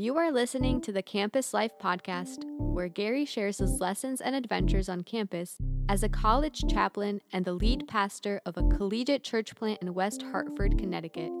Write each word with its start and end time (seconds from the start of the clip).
You 0.00 0.16
are 0.16 0.30
listening 0.30 0.80
to 0.82 0.92
the 0.92 1.02
Campus 1.02 1.52
Life 1.52 1.72
podcast, 1.82 2.44
where 2.56 2.86
Gary 2.86 3.24
shares 3.24 3.58
his 3.58 3.80
lessons 3.80 4.20
and 4.20 4.36
adventures 4.36 4.88
on 4.88 5.02
campus 5.02 5.56
as 5.88 6.04
a 6.04 6.08
college 6.08 6.62
chaplain 6.70 7.20
and 7.32 7.44
the 7.44 7.52
lead 7.52 7.88
pastor 7.88 8.40
of 8.46 8.56
a 8.56 8.62
collegiate 8.68 9.24
church 9.24 9.56
plant 9.56 9.82
in 9.82 9.92
West 9.92 10.22
Hartford, 10.22 10.78
Connecticut. 10.78 11.32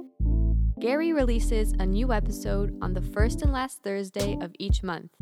Gary 0.80 1.12
releases 1.12 1.70
a 1.78 1.86
new 1.86 2.12
episode 2.12 2.76
on 2.82 2.94
the 2.94 3.00
first 3.00 3.42
and 3.42 3.52
last 3.52 3.84
Thursday 3.84 4.36
of 4.40 4.50
each 4.58 4.82
month, 4.82 5.12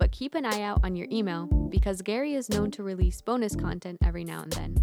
but 0.00 0.10
keep 0.10 0.34
an 0.34 0.44
eye 0.44 0.62
out 0.62 0.80
on 0.82 0.96
your 0.96 1.06
email 1.12 1.46
because 1.70 2.02
Gary 2.02 2.34
is 2.34 2.50
known 2.50 2.72
to 2.72 2.82
release 2.82 3.22
bonus 3.22 3.54
content 3.54 3.98
every 4.04 4.24
now 4.24 4.42
and 4.42 4.52
then. 4.54 4.76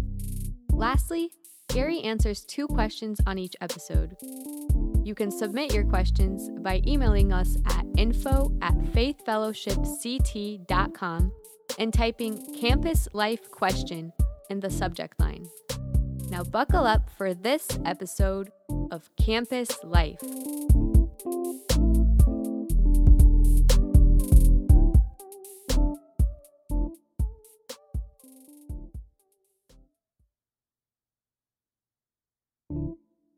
Lastly, 0.72 1.30
Gary 1.68 2.00
answers 2.00 2.46
two 2.46 2.68
questions 2.68 3.20
on 3.26 3.36
each 3.36 3.54
episode. 3.60 4.16
You 5.04 5.14
can 5.14 5.30
submit 5.30 5.74
your 5.74 5.84
questions 5.84 6.50
by 6.60 6.82
emailing 6.86 7.32
us 7.32 7.56
at 7.66 7.87
info 7.98 8.50
at 8.62 8.74
faithfellowshipct.com 8.74 11.32
and 11.78 11.92
typing 11.92 12.54
Campus 12.54 13.06
Life 13.12 13.50
Question 13.50 14.14
in 14.48 14.60
the 14.60 14.70
subject 14.70 15.20
line. 15.20 15.46
Now, 16.30 16.44
buckle 16.44 16.86
up 16.86 17.10
for 17.10 17.34
this 17.34 17.68
episode 17.84 18.50
of 18.90 19.10
Campus 19.16 19.68
Life. 19.82 20.20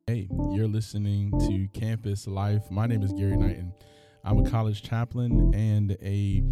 Hey, 0.06 0.28
you're 0.50 0.66
listening 0.66 1.30
to 1.46 1.68
Campus 1.72 2.26
Life. 2.26 2.68
My 2.68 2.86
name 2.86 3.02
is 3.02 3.12
Gary 3.12 3.36
Knight, 3.36 3.58
and 3.58 3.72
I'm 4.24 4.44
a 4.44 4.50
college 4.50 4.82
chaplain 4.82 5.54
and 5.54 5.96
a 6.02 6.42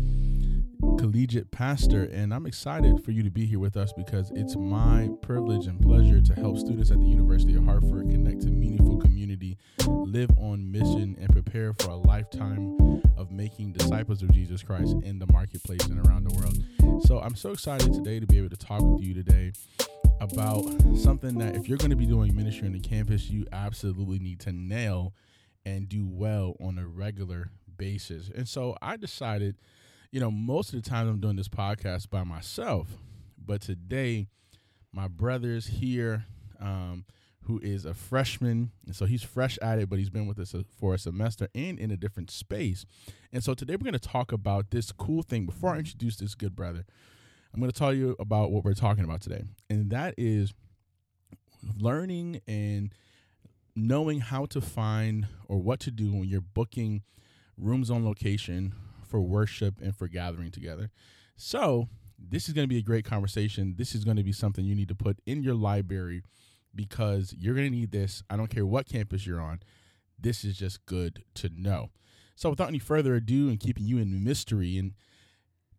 collegiate 0.98 1.51
pastor. 1.51 2.04
And 2.04 2.32
I'm 2.32 2.46
excited 2.46 3.04
for 3.04 3.10
you 3.10 3.23
to 3.23 3.30
be 3.30 3.46
here 3.46 3.59
with 3.59 3.76
us 3.76 3.93
because 3.93 4.30
it's 4.34 4.56
my 4.56 5.10
privilege 5.23 5.66
and 5.66 5.80
pleasure 5.80 6.20
to 6.20 6.34
help 6.34 6.59
students 6.59 6.90
at 6.90 7.01
the 7.01 7.06
University 7.06 7.54
of 7.54 7.65
Hartford 7.65 8.10
connect 8.10 8.43
to 8.43 8.48
meaningful 8.48 8.96
community, 8.96 9.59
live 9.87 10.30
on 10.38 10.70
mission, 10.70 11.16
and 11.20 11.30
prepare 11.30 11.74
for 11.74 11.90
a 11.90 11.96
lifetime 11.96 13.02
of 13.16 13.30
making 13.30 13.73
disciples 13.73 14.23
of 14.23 14.32
Jesus 14.32 14.62
Christ 14.62 14.96
in 15.02 15.18
the 15.18 15.26
marketplace 15.32 15.84
and 15.87 16.04
around 16.06 16.24
the 16.24 16.34
world. 16.34 17.04
So 17.04 17.21
I'm 17.21 17.37
so 17.37 17.52
excited 17.52 17.93
today 17.93 18.18
to 18.21 18.26
be 18.26 18.38
able 18.38 18.50
to 18.50 18.56
talk 18.56 18.80
with 18.80 19.02
you 19.02 19.15
today 19.15 19.52
about 20.21 20.62
something 20.96 21.38
that 21.38 21.54
if 21.54 21.68
you're 21.68 21.78
going 21.78 21.90
to 21.90 21.96
be 21.96 22.06
doing 22.06 22.34
ministry 22.34 22.66
on 22.66 22.73
the 22.73 22.80
campus, 22.80 23.30
you 23.30 23.46
absolutely 23.52 24.18
need 24.18 24.40
to 24.40 24.52
nail 24.52 25.15
and 25.65 25.88
do 25.88 26.06
well 26.06 26.56
on 26.60 26.78
a 26.78 26.87
regular 26.87 27.50
basis. 27.79 28.30
And 28.34 28.46
so 28.46 28.76
I 28.82 28.98
decided, 28.98 29.57
you 30.10 30.21
know, 30.21 30.30
most 30.30 30.74
of 30.74 30.82
the 30.82 30.88
time 30.88 31.09
I'm 31.09 31.21
doing 31.21 31.37
this 31.37 31.48
podcast 31.48 32.10
by 32.10 32.24
myself, 32.24 32.88
but 33.43 33.62
today 33.62 34.26
my 34.93 35.09
brother's 35.09 35.68
here, 35.68 36.26
um, 36.60 37.06
who 37.45 37.59
is 37.60 37.87
a 37.87 37.95
freshman, 37.95 38.73
and 38.84 38.95
so 38.95 39.06
he's 39.06 39.23
fresh 39.23 39.56
at 39.62 39.79
it, 39.79 39.88
but 39.88 39.99
he's 39.99 40.10
been 40.10 40.26
with 40.26 40.38
us 40.38 40.54
for 40.79 40.93
a 40.93 40.99
semester 40.99 41.49
and 41.54 41.79
in 41.79 41.90
a 41.90 41.96
different 41.96 42.30
space. 42.30 42.84
And 43.32 43.43
so 43.43 43.54
today 43.54 43.74
we're 43.74 43.84
going 43.84 43.93
to 43.95 43.99
talk 43.99 44.32
about 44.32 44.71
this 44.71 44.93
cool 44.93 45.23
thing. 45.23 45.46
Before 45.46 45.74
I 45.74 45.79
introduce 45.79 46.16
this 46.16 46.34
good 46.34 46.54
brother, 46.54 46.84
I'm 47.54 47.60
going 47.60 47.73
to 47.73 47.79
tell 47.79 47.95
you 47.95 48.16
about 48.18 48.51
what 48.51 48.65
we're 48.65 48.74
talking 48.74 49.04
about 49.04 49.23
today, 49.23 49.45
and 49.71 49.90
that 49.90 50.15
is 50.18 50.52
learning 51.79 52.40
and 52.46 52.93
knowing 53.74 54.21
how 54.21 54.45
to 54.46 54.60
find 54.60 55.26
or 55.46 55.59
what 55.59 55.80
to 55.80 55.90
do 55.90 56.12
when 56.12 56.24
you're 56.24 56.40
booking 56.40 57.02
rooms 57.59 57.90
on 57.90 58.04
location 58.04 58.74
for 59.06 59.20
worship 59.20 59.80
and 59.82 59.96
for 59.96 60.09
gathering 60.09 60.51
together. 60.51 60.90
So, 61.37 61.88
this 62.18 62.48
is 62.48 62.54
going 62.54 62.65
to 62.65 62.68
be 62.68 62.78
a 62.78 62.82
great 62.82 63.04
conversation. 63.04 63.74
This 63.78 63.95
is 63.95 64.04
going 64.04 64.16
to 64.16 64.25
be 64.25 64.32
something 64.32 64.65
you 64.65 64.75
need 64.75 64.88
to 64.88 64.94
put 64.94 65.19
in 65.25 65.43
your 65.43 65.55
library 65.55 66.22
because 66.75 67.34
you're 67.38 67.55
going 67.55 67.71
to 67.71 67.77
need 67.77 67.93
this. 67.93 68.22
I 68.28 68.37
don't 68.37 68.50
care 68.50 68.66
what 68.66 68.88
campus 68.88 69.27
you're 69.27 69.41
on. 69.41 69.60
This 70.19 70.44
is 70.44 70.56
just 70.56 70.84
good 70.84 71.22
to 71.34 71.50
know. 71.55 71.91
So, 72.34 72.50
without 72.50 72.69
any 72.69 72.78
further 72.78 73.15
ado, 73.15 73.49
and 73.49 73.59
keeping 73.59 73.84
you 73.84 73.99
in 73.99 74.22
mystery, 74.22 74.77
and 74.78 74.94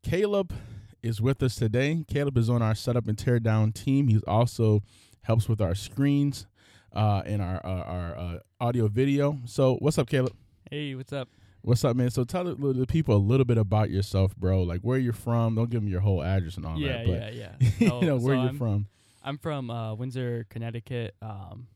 Caleb 0.04 0.54
is 1.02 1.22
with 1.22 1.42
us 1.44 1.56
today. 1.56 2.04
Caleb 2.08 2.38
is 2.38 2.50
on 2.50 2.62
our 2.62 2.76
setup 2.76 3.08
and 3.08 3.18
tear 3.18 3.40
down 3.40 3.72
team. 3.72 4.08
He 4.08 4.20
also 4.28 4.82
helps 5.22 5.48
with 5.48 5.62
our 5.62 5.76
screens 5.76 6.48
uh, 6.94 7.22
and 7.26 7.42
our 7.42 7.66
our 7.66 8.18
uh, 8.18 8.40
audio 8.60 8.88
video. 8.88 9.38
So, 9.46 9.76
what's 9.76 9.98
up, 9.98 10.10
Caleb? 10.10 10.36
Hey, 10.70 10.96
what's 10.96 11.14
up? 11.14 11.30
What's 11.62 11.84
up, 11.84 11.96
man? 11.96 12.10
So, 12.10 12.24
tell 12.24 12.46
the, 12.46 12.56
the 12.74 12.88
people 12.88 13.16
a 13.16 13.18
little 13.18 13.46
bit 13.46 13.58
about 13.58 13.90
yourself, 13.90 14.36
bro. 14.36 14.64
Like 14.64 14.82
where 14.82 14.98
you're 14.98 15.14
from. 15.14 15.56
Don't 15.56 15.70
give 15.70 15.82
them 15.82 15.90
your 15.90 16.00
whole 16.02 16.24
address 16.24 16.58
and 16.58 16.66
all 16.66 16.80
yeah, 16.80 17.04
that. 17.04 17.06
But 17.06 17.36
yeah, 17.36 17.52
yeah, 17.60 17.70
you 17.80 17.88
know 17.88 18.20
So- 18.20 18.26
where 18.26 18.36
so 18.36 18.42
you're 18.42 18.50
I'm, 18.50 18.58
from. 18.58 18.88
I'm 19.24 19.38
from 19.38 19.70
uh, 19.70 19.94
Windsor, 19.96 20.46
Connecticut. 20.50 21.16
Um, 21.22 21.68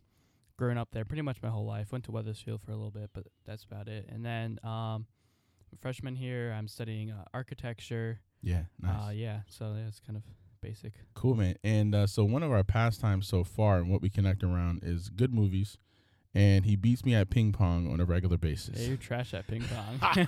growing 0.58 0.78
up 0.78 0.90
there 0.92 1.04
pretty 1.04 1.22
much 1.22 1.42
my 1.44 1.50
whole 1.50 1.66
life. 1.66 1.92
Went 1.92 2.06
to 2.06 2.12
Wethersfield 2.12 2.62
for 2.62 2.72
a 2.72 2.76
little 2.76 2.92
bit, 2.92 3.10
but 3.14 3.26
that's 3.46 3.64
about 3.66 3.88
it. 3.90 4.08
And 4.10 4.26
then 4.26 4.60
um, 4.64 5.06
freshman 5.82 6.16
here. 6.16 6.56
I'm 6.58 6.68
studying 6.68 7.12
uh, 7.12 7.26
architecture. 7.34 8.20
Yeah, 8.42 8.64
nice. 8.82 9.08
Uh, 9.08 9.12
yeah, 9.12 9.40
so 9.48 9.74
that's 9.74 10.00
kind 10.00 10.16
of 10.18 10.24
basic. 10.62 10.94
Cool, 11.14 11.36
man. 11.36 11.56
And 11.64 11.94
uh, 11.94 12.08
so 12.08 12.24
one 12.24 12.44
of 12.44 12.52
our 12.52 12.64
pastimes 12.64 13.28
so 13.28 13.44
far 13.44 13.78
and 13.78 13.90
what 13.90 14.02
we 14.02 14.10
connect 14.10 14.44
around 14.44 14.82
is 14.84 15.10
good 15.10 15.34
movies. 15.34 15.78
And 16.36 16.66
he 16.66 16.76
beats 16.76 17.06
me 17.06 17.14
at 17.14 17.30
ping 17.30 17.52
pong 17.52 17.92
on 17.94 18.00
a 18.00 18.06
regular 18.06 18.38
basis. 18.38 18.80
Hey, 18.80 18.88
you're 18.88 18.98
trash 18.98 19.36
at 19.36 19.46
ping 19.46 19.62
pong. 19.64 20.28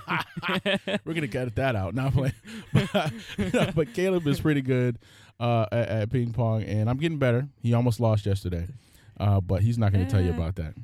We're 1.04 1.14
gonna 1.14 1.26
cut 1.26 1.54
that 1.56 1.74
out. 1.74 1.94
Not 1.94 2.12
playing, 2.12 2.32
but, 2.72 3.74
but 3.74 3.92
Caleb 3.94 4.26
is 4.28 4.40
pretty 4.40 4.62
good 4.62 4.98
uh, 5.40 5.66
at, 5.72 5.88
at 5.88 6.10
ping 6.10 6.32
pong, 6.32 6.62
and 6.62 6.88
I'm 6.88 6.98
getting 6.98 7.18
better. 7.18 7.48
He 7.60 7.74
almost 7.74 7.98
lost 7.98 8.24
yesterday, 8.24 8.68
uh, 9.18 9.40
but 9.40 9.62
he's 9.62 9.78
not 9.78 9.92
gonna 9.92 10.08
tell 10.08 10.20
you 10.20 10.30
Eh. 10.30 10.36
about 10.36 10.54
that. 10.56 10.74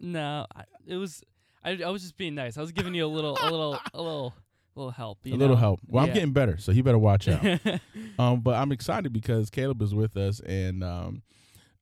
no, 0.00 0.46
I, 0.54 0.64
it 0.86 0.96
was. 0.96 1.22
I, 1.64 1.78
I 1.86 1.90
was 1.90 2.02
just 2.02 2.16
being 2.16 2.34
nice. 2.34 2.58
I 2.58 2.60
was 2.60 2.72
giving 2.72 2.92
you 2.92 3.06
a 3.06 3.06
little, 3.06 3.38
a 3.40 3.44
little, 3.48 3.78
a 3.94 4.02
little, 4.02 4.34
little 4.74 4.90
help. 4.90 5.18
A 5.24 5.28
you 5.28 5.36
little 5.36 5.54
help. 5.54 5.78
Well, 5.86 6.04
I'm 6.04 6.12
getting 6.12 6.32
better, 6.32 6.56
so 6.58 6.72
he 6.72 6.82
better 6.82 6.98
watch 6.98 7.28
out. 7.28 7.60
um, 8.18 8.40
but 8.40 8.56
I'm 8.56 8.72
excited 8.72 9.12
because 9.12 9.48
Caleb 9.48 9.80
is 9.80 9.94
with 9.94 10.16
us, 10.16 10.40
and 10.40 10.82
um, 10.82 11.22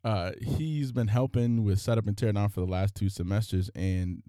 uh, 0.04 0.32
he's 0.40 0.92
been 0.92 1.08
helping 1.08 1.64
with 1.64 1.80
setup 1.80 2.06
and 2.06 2.16
tear 2.16 2.32
down 2.32 2.48
for 2.48 2.60
the 2.60 2.66
last 2.66 2.94
two 2.94 3.08
semesters. 3.08 3.70
And 3.74 4.22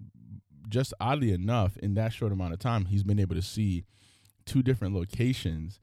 just 0.68 0.94
oddly 1.00 1.32
enough, 1.32 1.76
in 1.78 1.94
that 1.94 2.12
short 2.12 2.32
amount 2.32 2.52
of 2.52 2.58
time, 2.58 2.86
he's 2.86 3.04
been 3.04 3.18
able 3.18 3.34
to 3.34 3.42
see 3.42 3.84
two 4.44 4.62
different 4.62 4.94
locations 4.94 5.80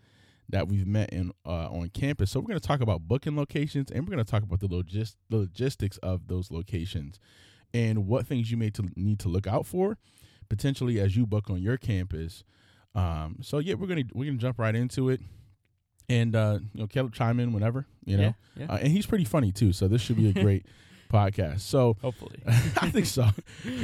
that 0.49 0.67
we've 0.67 0.87
met 0.87 1.11
in 1.11 1.31
uh, 1.45 1.69
on 1.69 1.89
campus. 1.89 2.31
So 2.31 2.39
we're 2.39 2.47
going 2.47 2.59
to 2.59 2.67
talk 2.67 2.81
about 2.81 3.01
booking 3.01 3.35
locations, 3.35 3.91
and 3.91 4.03
we're 4.03 4.15
going 4.15 4.25
to 4.25 4.31
talk 4.31 4.43
about 4.43 4.59
the 4.59 4.67
logis- 4.67 5.15
logistics 5.29 5.97
of 5.97 6.27
those 6.27 6.51
locations 6.51 7.19
and 7.73 8.07
what 8.07 8.25
things 8.25 8.49
you 8.49 8.57
may 8.57 8.69
to 8.71 8.89
need 8.95 9.19
to 9.19 9.29
look 9.29 9.45
out 9.45 9.65
for 9.65 9.97
potentially 10.49 10.99
as 10.99 11.15
you 11.15 11.25
book 11.25 11.49
on 11.49 11.61
your 11.61 11.77
campus. 11.77 12.43
Um, 12.95 13.37
so 13.41 13.59
yeah, 13.59 13.75
we're 13.75 13.87
gonna 13.87 14.03
we're 14.13 14.25
gonna 14.25 14.39
jump 14.39 14.59
right 14.59 14.75
into 14.75 15.09
it, 15.09 15.21
and 16.09 16.35
uh, 16.35 16.59
you 16.73 16.81
know, 16.81 16.87
Caleb 16.87 17.13
chime 17.13 17.39
in 17.39 17.53
whenever 17.53 17.85
you 18.05 18.17
know, 18.17 18.23
Yeah, 18.55 18.65
yeah. 18.65 18.73
Uh, 18.73 18.77
and 18.77 18.87
he's 18.87 19.05
pretty 19.05 19.25
funny 19.25 19.51
too. 19.51 19.71
So 19.73 19.87
this 19.87 20.01
should 20.01 20.17
be 20.17 20.29
a 20.29 20.33
great 20.33 20.65
podcast. 21.13 21.61
So 21.61 21.95
Hopefully. 22.01 22.41
I 22.47 22.89
think 22.89 23.05
so. 23.05 23.27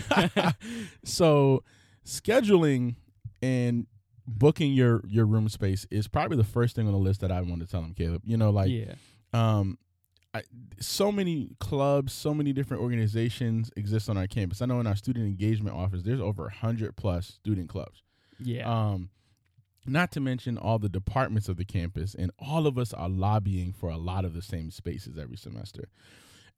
so 1.04 1.64
scheduling 2.06 2.96
and 3.42 3.88
booking 4.28 4.74
your 4.74 5.02
your 5.08 5.26
room 5.26 5.50
space 5.50 5.86
is 5.92 6.08
probably 6.08 6.38
the 6.38 6.44
first 6.44 6.76
thing 6.76 6.88
on 6.88 6.94
the 6.94 7.00
list 7.00 7.22
that 7.22 7.32
I 7.32 7.42
want 7.42 7.62
to 7.62 7.68
tell 7.68 7.82
him, 7.82 7.94
Caleb. 7.94 8.22
You 8.26 8.38
know, 8.38 8.50
like 8.50 8.70
yeah. 8.70 8.94
um 9.34 9.78
I, 10.34 10.44
so 10.82 11.14
many 11.14 11.52
clubs 11.62 12.12
so 12.12 12.34
many 12.34 12.52
different 12.52 12.84
organizations 12.84 13.72
exist 13.78 14.10
on 14.10 14.18
our 14.18 14.28
campus 14.28 14.62
i 14.62 14.66
know 14.66 14.82
in 14.82 14.86
our 14.88 14.98
student 14.98 15.26
engagement 15.28 15.78
office 15.78 16.02
there's 16.04 16.20
over 16.20 16.44
100 16.44 16.98
plus 16.98 17.28
student 17.28 17.70
clubs 17.70 18.04
Yeah. 18.42 18.70
um 18.70 19.12
not 19.86 20.12
to 20.12 20.20
mention 20.20 20.58
all 20.58 20.80
the 20.80 20.90
departments 20.90 21.48
of 21.48 21.58
the 21.58 21.66
campus 21.66 22.16
and 22.16 22.32
all 22.40 22.68
of 22.68 22.78
us 22.78 22.94
are 22.94 23.10
lobbying 23.10 23.74
for 23.74 23.90
a 23.90 23.98
lot 23.98 24.26
of 24.26 24.34
the 24.34 24.42
same 24.42 24.72
spaces 24.72 25.18
every 25.18 25.38
semester 25.38 25.90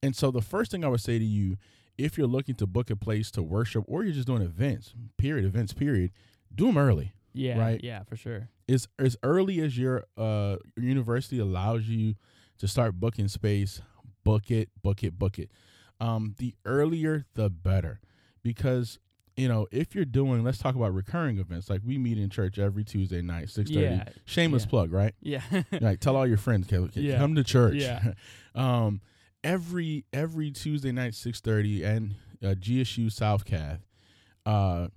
and 0.02 0.16
so 0.16 0.32
the 0.32 0.42
first 0.42 0.72
thing 0.72 0.84
i 0.84 0.88
would 0.88 1.02
say 1.02 1.20
to 1.20 1.26
you 1.26 1.58
if 1.98 2.18
you're 2.18 2.28
looking 2.28 2.56
to 2.56 2.68
book 2.68 2.90
a 2.90 2.96
place 2.96 3.32
to 3.32 3.42
worship 3.42 3.84
or 3.88 4.04
you're 4.04 4.14
just 4.14 4.28
doing 4.28 4.42
events 4.42 4.94
period 5.18 5.46
events 5.46 5.74
period 5.74 6.12
do 6.54 6.68
them 6.68 6.78
early 6.78 7.14
yeah. 7.38 7.60
right. 7.60 7.84
Yeah, 7.84 8.04
for 8.04 8.16
sure. 8.16 8.50
as 8.68 8.88
as 9.00 9.16
early 9.24 9.62
as 9.62 9.78
your 9.78 10.06
uh 10.18 10.58
university 10.76 11.40
allows 11.40 11.86
you 11.86 12.16
to 12.58 12.68
start 12.68 13.00
booking 13.00 13.28
space, 13.28 13.82
book 14.24 14.50
it, 14.50 14.70
book 14.82 15.04
it, 15.04 15.18
book 15.18 15.38
it. 15.38 15.52
Um, 16.00 16.36
the 16.38 16.56
earlier 16.66 17.26
the 17.36 17.50
better, 17.50 18.00
because 18.44 19.00
you 19.38 19.48
know 19.48 19.68
if 19.72 19.96
you're 19.96 20.06
doing, 20.06 20.44
let's 20.44 20.58
talk 20.58 20.76
about 20.76 20.94
recurring 20.94 21.40
events. 21.40 21.70
Like 21.70 21.82
we 21.86 21.98
meet 21.98 22.18
in 22.18 22.30
church 22.30 22.60
every 22.60 22.84
Tuesday 22.84 23.22
night, 23.22 23.50
six 23.50 23.70
thirty. 23.70 23.82
Yeah. 23.82 24.04
Shameless 24.26 24.64
yeah. 24.64 24.70
plug, 24.70 24.92
right? 24.92 25.14
Yeah. 25.22 25.42
Like 25.80 26.00
tell 26.00 26.16
all 26.16 26.28
your 26.28 26.38
friends, 26.38 26.72
"Okay, 26.72 27.02
Yeah. 27.02 27.18
come 27.18 27.36
to 27.36 27.44
church. 27.44 27.76
Yeah. 27.76 28.14
um, 28.56 29.02
every 29.44 30.06
every 30.12 30.52
Tuesday 30.52 30.92
night, 30.92 31.14
six 31.14 31.40
thirty, 31.40 31.84
and 31.84 32.16
uh, 32.44 32.56
GSU 32.56 33.12
South 33.12 33.46
Cath. 33.46 33.86
Uh, 34.46 34.88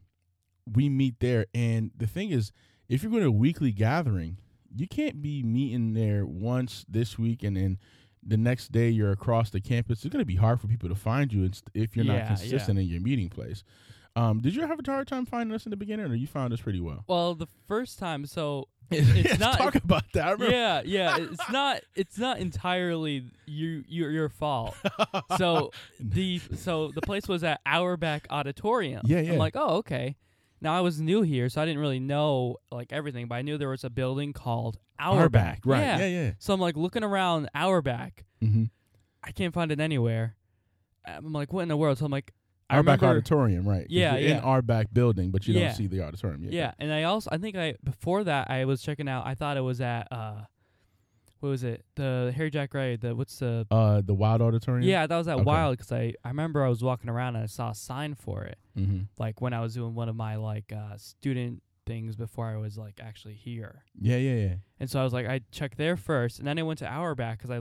we 0.73 0.89
meet 0.89 1.21
there. 1.21 1.47
And 1.55 1.91
the 1.97 2.07
thing 2.07 2.31
is, 2.31 2.53
if 2.89 3.03
you're 3.03 3.11
going 3.11 3.23
to 3.23 3.29
a 3.29 3.33
weekly 3.33 3.73
gathering, 3.73 4.39
you 4.75 4.87
can't 4.87 5.21
be 5.21 5.43
meeting 5.43 5.95
there 5.95 6.25
once 6.25 6.85
this 6.89 7.19
week 7.19 7.43
and 7.43 7.57
then 7.57 7.79
the 8.23 8.37
next 8.37 8.71
day 8.71 8.89
you're 8.91 9.11
across 9.13 9.51
the 9.51 9.61
campus. 9.61 10.05
It's 10.05 10.13
going 10.13 10.23
to 10.23 10.27
be 10.27 10.37
hard 10.37 10.61
for 10.61 10.67
people 10.69 10.89
to 10.89 10.95
find 10.95 11.33
you 11.33 11.51
if 11.75 11.97
you're 11.97 12.05
Yeah, 12.05 12.19
not 12.19 12.27
consistent 12.29 12.79
in 12.79 12.87
your 12.87 13.01
meeting 13.01 13.29
place. 13.31 13.65
Um, 14.17 14.41
did 14.41 14.55
you 14.55 14.67
have 14.67 14.79
a 14.79 14.91
hard 14.91 15.07
time 15.07 15.25
finding 15.25 15.55
us 15.55 15.65
in 15.67 15.71
the 15.71 15.77
beginning, 15.77 16.07
or 16.11 16.15
you 16.15 16.27
found 16.27 16.53
us 16.53 16.61
pretty 16.61 16.81
well? 16.81 17.05
Well, 17.07 17.35
the 17.35 17.47
first 17.69 17.99
time, 17.99 18.27
so 18.27 18.69
Let's 18.91 19.39
not- 19.39 19.59
talk 19.59 19.77
about 19.77 20.05
that. 20.15 20.41
Yeah, 20.41 20.83
yeah, 20.85 21.17
it's 21.21 21.51
not 21.51 21.83
it's 21.95 22.19
not 22.19 22.39
entirely 22.39 23.31
you 23.47 23.85
your 23.89 24.11
your 24.11 24.29
fault. 24.29 24.75
So 25.39 25.71
the 26.01 26.41
so 26.57 26.91
the 26.93 27.01
place 27.01 27.29
was 27.29 27.45
at 27.45 27.61
Auerbach 27.65 28.27
Auditorium. 28.31 29.03
Yeah, 29.05 29.21
yeah. 29.21 29.33
I'm 29.33 29.39
like, 29.39 29.55
oh, 29.57 29.77
okay. 29.79 30.17
Now 30.61 30.77
I 30.77 30.81
was 30.81 31.01
new 31.01 31.23
here, 31.23 31.49
so 31.49 31.63
I 31.63 31.65
didn't 31.65 31.81
really 31.81 32.01
know 32.01 32.57
like 32.73 32.93
everything, 32.93 33.29
but 33.29 33.37
I 33.37 33.43
knew 33.43 33.57
there 33.59 33.69
was 33.71 33.85
a 33.85 33.91
building 33.91 34.33
called 34.33 34.77
Auerbach. 34.99 35.61
right? 35.65 35.81
Yeah. 35.81 35.99
Yeah, 35.99 36.07
yeah. 36.07 36.31
So 36.39 36.53
I'm 36.53 36.61
like 36.61 36.77
looking 36.77 37.05
around 37.05 37.49
Auerbach. 37.55 38.25
Mm-hmm. 38.43 38.65
I 39.23 39.31
can't 39.33 39.55
find 39.55 39.71
it 39.73 39.81
anywhere. 39.81 40.37
I'm 41.07 41.33
like, 41.33 41.53
what 41.53 41.63
in 41.63 41.69
the 41.69 41.77
world? 41.77 41.97
So 41.99 42.05
I'm 42.05 42.11
like, 42.13 42.33
I 42.71 42.77
Auerbach 42.77 43.03
auditorium, 43.03 43.69
right? 43.69 43.87
Yeah, 43.91 44.17
you're 44.17 44.31
in 44.31 44.37
yeah. 44.37 44.43
Auerbach 44.43 44.87
building, 44.93 45.31
but 45.31 45.47
you 45.47 45.55
Yeah. 45.55 45.67
don't 45.69 45.75
see 45.77 45.87
the 45.87 46.03
auditorium. 46.03 46.45
Yeah, 46.45 46.51
Yeah, 46.51 46.73
and 46.79 46.93
I 46.93 47.03
also 47.05 47.29
I 47.33 47.39
think 47.39 47.57
I 47.57 47.75
before 47.83 48.25
that 48.25 48.51
I 48.51 48.65
was 48.65 48.81
checking 48.83 49.09
out. 49.09 49.27
I 49.27 49.35
thought 49.35 49.57
it 49.57 49.63
was 49.63 49.81
at 49.81 50.07
uh, 50.13 50.43
what 51.41 51.49
was 51.49 51.65
it? 51.65 51.85
The 51.97 52.33
Harry 52.37 52.51
Jack 52.51 52.71
Gray. 52.71 52.97
The 52.97 53.15
what's 53.15 53.39
the 53.39 53.67
Uh, 53.71 54.03
the 54.03 54.15
Wilde 54.15 54.43
Auditorium. 54.43 54.89
yeah? 54.89 55.07
That 55.07 55.17
was 55.17 55.27
at 55.29 55.37
Okay. 55.37 55.45
Wilde 55.45 55.79
because 55.79 55.91
I 55.93 56.15
I 56.25 56.29
remember 56.29 56.65
I 56.65 56.69
was 56.69 56.83
walking 56.83 57.09
around 57.11 57.37
and 57.37 57.45
I 57.45 57.47
saw 57.47 57.71
a 57.71 57.75
sign 57.75 58.15
for 58.15 58.45
it. 58.45 58.59
Mm-hmm. 58.79 59.03
Like 59.19 59.41
when 59.41 59.53
I 59.53 59.61
was 59.61 59.75
doing 59.75 59.95
one 59.95 60.09
of 60.09 60.17
my 60.17 60.37
like 60.37 60.73
uh 60.73 60.97
student 60.99 61.63
things 61.87 62.15
before 62.15 62.47
I 62.47 62.57
was 62.57 62.77
like 62.79 63.01
actually 63.03 63.35
here. 63.35 63.85
Yeah, 63.99 64.17
yeah, 64.19 64.35
yeah. 64.35 64.55
And 64.79 64.89
so 64.91 65.01
I 65.01 65.05
was 65.05 65.13
like, 65.13 65.27
I 65.27 65.41
checked 65.51 65.77
there 65.79 65.97
first, 65.97 66.39
and 66.39 66.47
then 66.47 66.59
I 66.59 66.63
went 66.63 66.79
to 66.81 66.87
Auerbach 66.87 67.39
because 67.39 67.51
I, 67.51 67.61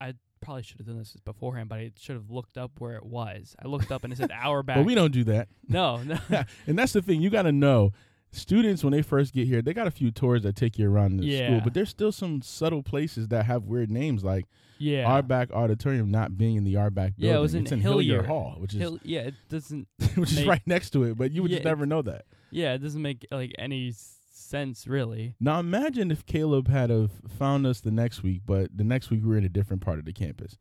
I 0.00 0.14
probably 0.40 0.62
should 0.62 0.78
have 0.78 0.86
done 0.86 0.98
this 0.98 1.16
beforehand, 1.24 1.68
but 1.68 1.78
I 1.78 1.92
should 1.98 2.16
have 2.16 2.30
looked 2.30 2.56
up 2.58 2.72
where 2.78 2.96
it 2.96 3.04
was. 3.04 3.54
I 3.62 3.68
looked 3.68 3.90
up 3.92 4.04
and 4.04 4.12
it 4.12 4.16
said 4.16 4.30
Auerbach. 4.42 4.76
But 4.76 4.84
we 4.86 4.94
don't 4.94 5.12
do 5.12 5.24
that. 5.24 5.48
no, 5.68 6.02
no. 6.02 6.18
and 6.66 6.78
that's 6.78 6.92
the 6.92 7.02
thing. 7.02 7.20
You 7.20 7.30
got 7.30 7.42
to 7.42 7.52
know. 7.52 7.92
Students, 8.30 8.84
when 8.84 8.92
they 8.92 9.00
first 9.00 9.32
get 9.32 9.46
here, 9.46 9.62
they 9.62 9.72
got 9.72 9.86
a 9.86 9.90
few 9.90 10.10
tours 10.10 10.42
that 10.42 10.54
take 10.54 10.78
you 10.78 10.90
around 10.90 11.16
the 11.16 11.24
Yeah. 11.24 11.46
school, 11.46 11.60
but 11.64 11.72
there's 11.72 11.88
still 11.88 12.12
some 12.12 12.42
subtle 12.42 12.82
places 12.82 13.28
that 13.28 13.46
have 13.46 13.64
weird 13.64 13.90
names, 13.90 14.22
like 14.22 14.44
yeah. 14.76 15.10
Auerbach 15.10 15.50
Auditorium 15.50 16.10
not 16.10 16.36
being 16.36 16.56
in 16.56 16.64
the 16.64 16.76
Auerbach 16.76 17.16
building. 17.16 17.30
Yeah, 17.30 17.38
it 17.38 17.40
was 17.40 17.54
in 17.54 17.62
it's 17.62 17.72
in 17.72 17.80
Hillyer 17.80 18.20
Hillyer. 18.20 18.26
Hall, 18.26 18.56
which 18.58 18.74
is 18.74 18.80
Hill, 18.80 18.98
yeah, 19.02 19.20
it 19.20 19.34
doesn't. 19.48 19.88
which 20.16 20.32
is 20.32 20.44
right 20.44 20.60
next 20.66 20.90
to 20.90 21.04
it, 21.04 21.16
but 21.16 21.32
you 21.32 21.40
would 21.40 21.50
just 21.50 21.64
never 21.64 21.86
know 21.86 22.02
that. 22.02 22.26
Yeah, 22.50 22.74
it 22.74 22.78
doesn't 22.82 23.00
make 23.00 23.26
like 23.30 23.54
any 23.58 23.88
s- 23.88 24.17
sense 24.38 24.86
really. 24.86 25.34
Now 25.40 25.58
imagine 25.60 26.10
if 26.10 26.24
Caleb 26.26 26.68
had 26.68 26.90
have 26.90 27.10
found 27.38 27.66
us 27.66 27.80
the 27.80 27.90
next 27.90 28.22
week, 28.22 28.42
but 28.46 28.76
the 28.76 28.84
next 28.84 29.10
week 29.10 29.22
we 29.22 29.28
were 29.28 29.36
in 29.38 29.44
a 29.44 29.48
different 29.48 29.82
part 29.82 29.98
of 29.98 30.04
the 30.04 30.12
campus. 30.12 30.56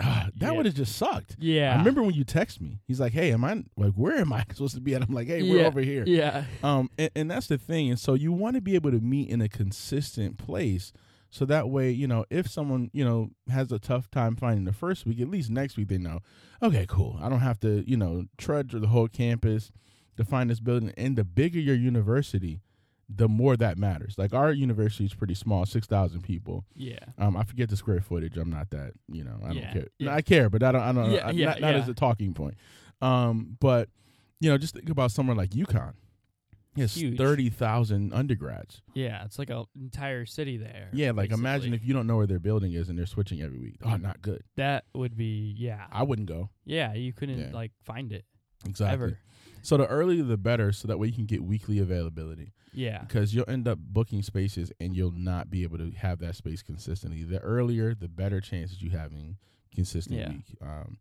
Ah, 0.00 0.28
that 0.36 0.46
Yeah. 0.46 0.50
would 0.56 0.66
have 0.66 0.74
just 0.74 0.96
sucked. 0.96 1.36
Yeah, 1.38 1.72
I 1.72 1.78
remember 1.78 2.02
when 2.02 2.14
you 2.14 2.24
text 2.24 2.60
me. 2.60 2.80
He's 2.88 2.98
like, 2.98 3.12
"Hey, 3.12 3.32
am 3.32 3.44
I 3.44 3.62
like 3.76 3.92
where 3.92 4.16
am 4.16 4.32
I 4.32 4.44
supposed 4.52 4.74
to 4.74 4.80
be?" 4.80 4.94
at? 4.94 5.02
I'm 5.02 5.14
like, 5.14 5.28
"Hey, 5.28 5.42
we're 5.44 5.60
Yeah, 5.60 5.66
over 5.66 5.80
here." 5.80 6.02
Yeah, 6.04 6.44
Um, 6.64 6.90
and, 6.98 7.10
and 7.14 7.30
that's 7.30 7.46
the 7.46 7.58
thing. 7.58 7.90
And 7.90 7.98
so 7.98 8.14
you 8.14 8.32
want 8.32 8.56
to 8.56 8.60
be 8.60 8.74
able 8.74 8.90
to 8.90 8.98
meet 8.98 9.28
in 9.28 9.40
a 9.40 9.48
consistent 9.48 10.36
place, 10.36 10.92
so 11.30 11.44
that 11.44 11.68
way, 11.70 11.92
you 11.92 12.08
know, 12.08 12.24
if 12.28 12.48
someone 12.50 12.90
you 12.92 13.04
know 13.04 13.30
has 13.48 13.70
a 13.70 13.78
tough 13.78 14.10
time 14.10 14.34
finding 14.34 14.64
the 14.64 14.72
first 14.72 15.06
week, 15.06 15.20
at 15.20 15.28
least 15.28 15.48
next 15.48 15.76
week 15.76 15.86
they 15.86 15.98
know, 15.98 16.18
okay, 16.60 16.86
cool. 16.88 17.16
I 17.22 17.28
don't 17.28 17.38
have 17.40 17.60
to, 17.60 17.88
you 17.88 17.96
know, 17.96 18.24
trudge 18.36 18.72
through 18.72 18.80
the 18.80 18.88
whole 18.88 19.06
campus 19.06 19.70
to 20.16 20.24
find 20.24 20.50
this 20.50 20.58
building. 20.60 20.92
And 20.96 21.14
the 21.14 21.24
bigger 21.24 21.60
your 21.60 21.76
university, 21.76 22.62
the 23.08 23.28
more 23.28 23.56
that 23.56 23.76
matters. 23.78 24.16
Like 24.18 24.32
our 24.34 24.52
university 24.52 25.04
is 25.04 25.14
pretty 25.14 25.34
small, 25.34 25.66
six 25.66 25.86
thousand 25.86 26.22
people. 26.22 26.64
yeah, 26.74 26.98
Um, 27.18 27.36
I 27.36 27.44
forget 27.44 27.68
the 27.68 27.76
square 27.76 28.00
footage. 28.00 28.36
I'm 28.36 28.50
not 28.50 28.70
that, 28.70 28.92
you 29.12 29.24
know, 29.24 29.38
I 29.44 29.52
Yeah, 29.52 29.60
don't 29.62 29.72
care. 29.72 29.86
yeah. 29.98 30.14
I 30.14 30.22
care, 30.22 30.48
but 30.50 30.62
I 30.62 30.72
don't. 30.72 30.82
I 30.82 30.92
don't. 30.92 31.10
Yeah, 31.10 31.26
I- 31.26 31.30
yeah, 31.32 31.46
not, 31.46 31.60
not 31.60 31.74
as 31.74 31.88
a 31.88 31.94
talking 31.94 32.34
point. 32.34 32.54
Um, 33.02 33.56
but 33.60 33.88
you 34.40 34.50
know, 34.50 34.58
just 34.58 34.74
think 34.74 34.88
about 34.90 35.10
somewhere 35.10 35.36
like 35.36 35.50
UConn. 35.50 35.92
Yes, 36.76 37.00
thirty 37.16 37.50
thousand 37.50 38.12
undergrads. 38.12 38.82
yeah. 38.94 39.24
It's 39.24 39.38
like 39.38 39.48
an 39.50 39.64
entire 39.80 40.26
city 40.26 40.56
there. 40.56 40.88
Yeah, 40.92 41.12
like 41.12 41.30
imagine 41.30 41.72
if 41.72 41.84
you 41.84 41.94
don't 41.94 42.06
know 42.08 42.16
where 42.16 42.26
their 42.26 42.40
building 42.40 42.72
is 42.72 42.88
and 42.88 42.98
they're 42.98 43.06
switching 43.06 43.40
every 43.42 43.60
week. 43.60 43.76
Oh, 43.84 43.94
not 43.96 44.20
good. 44.22 44.42
that 44.56 44.84
would 44.92 45.16
be 45.16 45.54
yeah, 45.56 45.86
I 45.92 46.02
wouldn't 46.02 46.26
go. 46.28 46.50
yeah. 46.64 46.92
You 46.94 47.12
couldn't 47.12 47.38
Yeah. 47.38 47.50
like 47.52 47.70
find 47.84 48.10
it 48.12 48.24
Exactly. 48.66 48.92
ever. 48.92 49.18
So 49.62 49.76
the 49.78 49.86
earlier 49.86 50.22
the 50.22 50.36
better, 50.36 50.72
so 50.72 50.88
that 50.88 50.98
way 50.98 51.06
you 51.08 51.14
can 51.14 51.26
get 51.26 51.42
weekly 51.42 51.78
availability. 51.78 52.52
Yeah, 52.76 53.02
Because 53.02 53.32
you'll 53.34 53.48
end 53.48 53.68
up 53.68 53.78
booking 53.78 54.22
spaces 54.22 54.72
and 54.80 54.96
you'll 54.96 55.12
not 55.12 55.48
be 55.48 55.62
able 55.62 55.78
to 55.78 55.92
have 55.92 56.18
that 56.18 56.34
space 56.34 56.60
consistently. 56.60 57.22
The 57.22 57.38
earlier, 57.38 57.94
the 57.94 58.08
better 58.08 58.40
chances 58.40 58.82
you 58.82 58.90
having 58.90 59.36
consistent 59.74 60.18
Yeah. 60.18 60.28
week 60.30 60.56
um, 60.60 60.98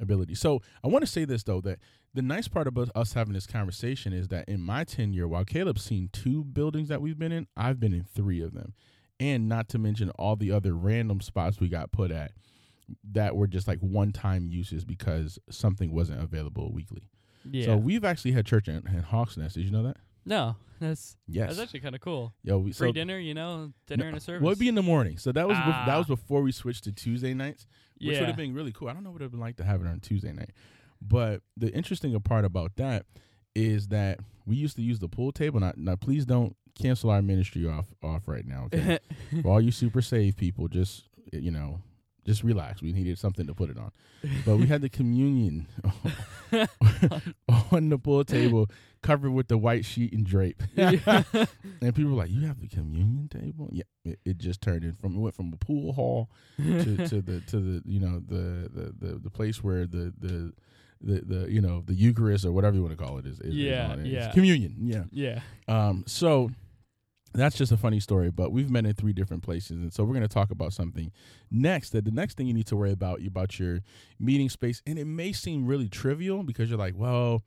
ability. 0.00 0.34
So 0.34 0.60
I 0.82 0.88
want 0.88 1.02
to 1.04 1.10
say 1.10 1.24
this 1.24 1.44
though 1.44 1.60
that 1.62 1.78
the 2.12 2.20
nice 2.22 2.48
part 2.48 2.66
about 2.66 2.90
us 2.96 3.12
having 3.12 3.32
this 3.32 3.46
conversation 3.46 4.12
is 4.12 4.28
that 4.28 4.48
in 4.48 4.60
my 4.60 4.82
tenure, 4.84 5.28
while 5.28 5.44
Caleb's 5.44 5.82
seen 5.84 6.08
two 6.12 6.42
buildings 6.44 6.88
that 6.88 7.00
we've 7.00 7.18
been 7.18 7.32
in, 7.32 7.46
I've 7.56 7.78
been 7.80 7.94
in 7.94 8.04
three 8.04 8.40
of 8.42 8.52
them, 8.52 8.74
and 9.20 9.48
not 9.48 9.68
to 9.70 9.78
mention 9.78 10.10
all 10.10 10.34
the 10.36 10.50
other 10.50 10.74
random 10.74 11.20
spots 11.20 11.60
we 11.60 11.68
got 11.68 11.92
put 11.92 12.10
at 12.10 12.32
that 13.12 13.36
were 13.36 13.46
just 13.46 13.66
like 13.68 13.78
one-time 13.80 14.46
uses 14.46 14.84
because 14.84 15.38
something 15.50 15.92
wasn't 15.92 16.20
available 16.22 16.72
weekly. 16.72 17.08
yeah. 17.50 17.66
So 17.66 17.76
we've 17.76 18.04
actually 18.04 18.32
had 18.32 18.46
church 18.46 18.68
in, 18.68 18.76
in 18.86 19.02
Hawks 19.02 19.36
Nest. 19.36 19.54
Did 19.54 19.64
you 19.64 19.70
know 19.70 19.82
that? 19.84 19.96
no, 20.26 20.56
that's 20.80 21.16
Yes. 21.28 21.50
that's 21.50 21.60
actually 21.60 21.80
kind 21.80 21.94
of 21.94 22.00
cool. 22.00 22.32
Yo, 22.42 22.58
we, 22.58 22.72
Free 22.72 22.88
so 22.88 22.92
dinner, 22.92 23.18
you 23.18 23.34
know, 23.34 23.72
dinner 23.86 24.06
and 24.08 24.16
a 24.16 24.20
service. 24.20 24.42
Well, 24.42 24.50
it'd 24.52 24.58
be 24.58 24.68
in 24.68 24.74
the 24.74 24.82
morning. 24.82 25.18
So 25.18 25.32
that 25.32 25.46
was 25.46 25.56
bef- 25.58 25.86
that 25.86 25.94
Ah. 25.94 25.98
was 25.98 26.06
before 26.06 26.42
we 26.42 26.52
switched 26.52 26.84
to 26.84 26.92
Tuesday 26.92 27.32
nights, 27.34 27.66
which 28.00 28.18
would 28.18 28.26
have 28.28 28.36
been 28.36 28.54
really 28.54 28.72
cool. 28.72 28.88
I 28.88 28.92
don't 28.92 29.04
know 29.04 29.10
what 29.10 29.20
it 29.20 29.24
would 29.24 29.26
have 29.26 29.30
been 29.32 29.40
like 29.40 29.56
to 29.56 29.64
have 29.64 29.80
it 29.82 29.86
on 29.86 30.00
Tuesday 30.00 30.32
night. 30.32 30.50
But 31.00 31.42
the 31.56 31.72
interesting 31.74 32.18
part 32.20 32.44
about 32.44 32.76
that 32.76 33.06
is 33.54 33.88
that 33.88 34.18
we 34.46 34.56
used 34.56 34.76
to 34.76 34.82
use 34.82 34.98
the 34.98 35.08
pool 35.08 35.30
table. 35.32 35.60
Now, 35.60 35.72
now 35.76 35.96
please 35.96 36.24
don't 36.26 36.56
cancel 36.74 37.10
our 37.10 37.22
ministry 37.22 37.68
off 37.68 37.86
off 38.02 38.26
right 38.26 38.44
now. 38.46 38.64
Okay, 38.72 38.98
for 39.42 39.48
all 39.52 39.60
you 39.60 39.70
super 39.70 40.02
save 40.02 40.36
people, 40.36 40.66
just 40.68 41.04
you 41.32 41.50
know, 41.50 41.80
just 42.24 42.42
relax. 42.42 42.82
We 42.82 42.92
needed 42.92 43.18
something 43.18 43.46
to 43.46 43.54
put 43.54 43.70
it 43.70 43.76
on, 43.78 43.92
but 44.46 44.56
we 44.56 44.66
had 44.66 44.80
the 44.82 44.88
communion 44.88 45.66
on 47.70 47.88
the 47.88 47.98
pool 47.98 48.24
table, 48.24 48.68
covered 49.02 49.30
with 49.30 49.48
the 49.48 49.58
white 49.58 49.84
sheet 49.84 50.12
and 50.12 50.24
drape. 50.24 50.62
And 50.76 51.94
people 51.94 52.10
were 52.12 52.16
like, 52.16 52.30
"You 52.30 52.46
have 52.46 52.60
the 52.60 52.68
communion 52.68 53.28
table?" 53.28 53.68
Yeah, 53.72 53.84
it, 54.04 54.18
it 54.24 54.38
just 54.38 54.60
turned 54.60 54.84
in 54.84 54.94
from 54.94 55.16
it 55.16 55.18
went 55.18 55.34
from 55.34 55.52
a 55.52 55.56
pool 55.56 55.92
hall 55.92 56.30
to, 56.58 57.08
to 57.08 57.20
the 57.22 57.40
to 57.48 57.60
the 57.60 57.82
you 57.84 58.00
know 58.00 58.20
the 58.26 58.68
the 58.72 58.94
the, 59.06 59.18
the 59.18 59.30
place 59.30 59.62
where 59.62 59.86
the, 59.86 60.12
the 60.18 60.52
the 61.00 61.20
the 61.20 61.50
you 61.52 61.60
know 61.60 61.82
the 61.86 61.94
Eucharist 61.94 62.44
or 62.44 62.52
whatever 62.52 62.76
you 62.76 62.82
want 62.82 62.96
to 62.96 63.02
call 63.04 63.18
it 63.18 63.26
is, 63.26 63.38
is 63.40 63.48
is 63.48 63.54
Yeah. 63.54 63.92
It's 63.94 64.08
yeah. 64.08 64.32
communion. 64.32 64.76
Yeah. 64.80 65.04
yeah, 65.12 65.40
Um. 65.68 66.04
So 66.06 66.50
that's 67.34 67.56
just 67.56 67.72
a 67.72 67.76
funny 67.76 68.00
story, 68.00 68.30
but 68.30 68.52
we've 68.52 68.70
met 68.70 68.86
in 68.86 68.94
three 68.94 69.12
different 69.12 69.42
places, 69.42 69.72
and 69.72 69.92
so 69.92 70.04
we're 70.04 70.14
going 70.14 70.22
to 70.22 70.28
talk 70.28 70.50
about 70.50 70.72
something 70.72 71.10
next. 71.50 71.90
That 71.90 72.04
the 72.04 72.10
next 72.10 72.36
thing 72.36 72.46
you 72.46 72.54
need 72.54 72.66
to 72.68 72.76
worry 72.76 72.92
about 72.92 73.20
about 73.26 73.58
your 73.58 73.80
meeting 74.20 74.48
space, 74.48 74.82
and 74.86 74.98
it 74.98 75.06
may 75.06 75.32
seem 75.32 75.66
really 75.66 75.88
trivial 75.88 76.42
because 76.44 76.70
you're 76.70 76.78
like, 76.78 76.94
well, 76.96 77.42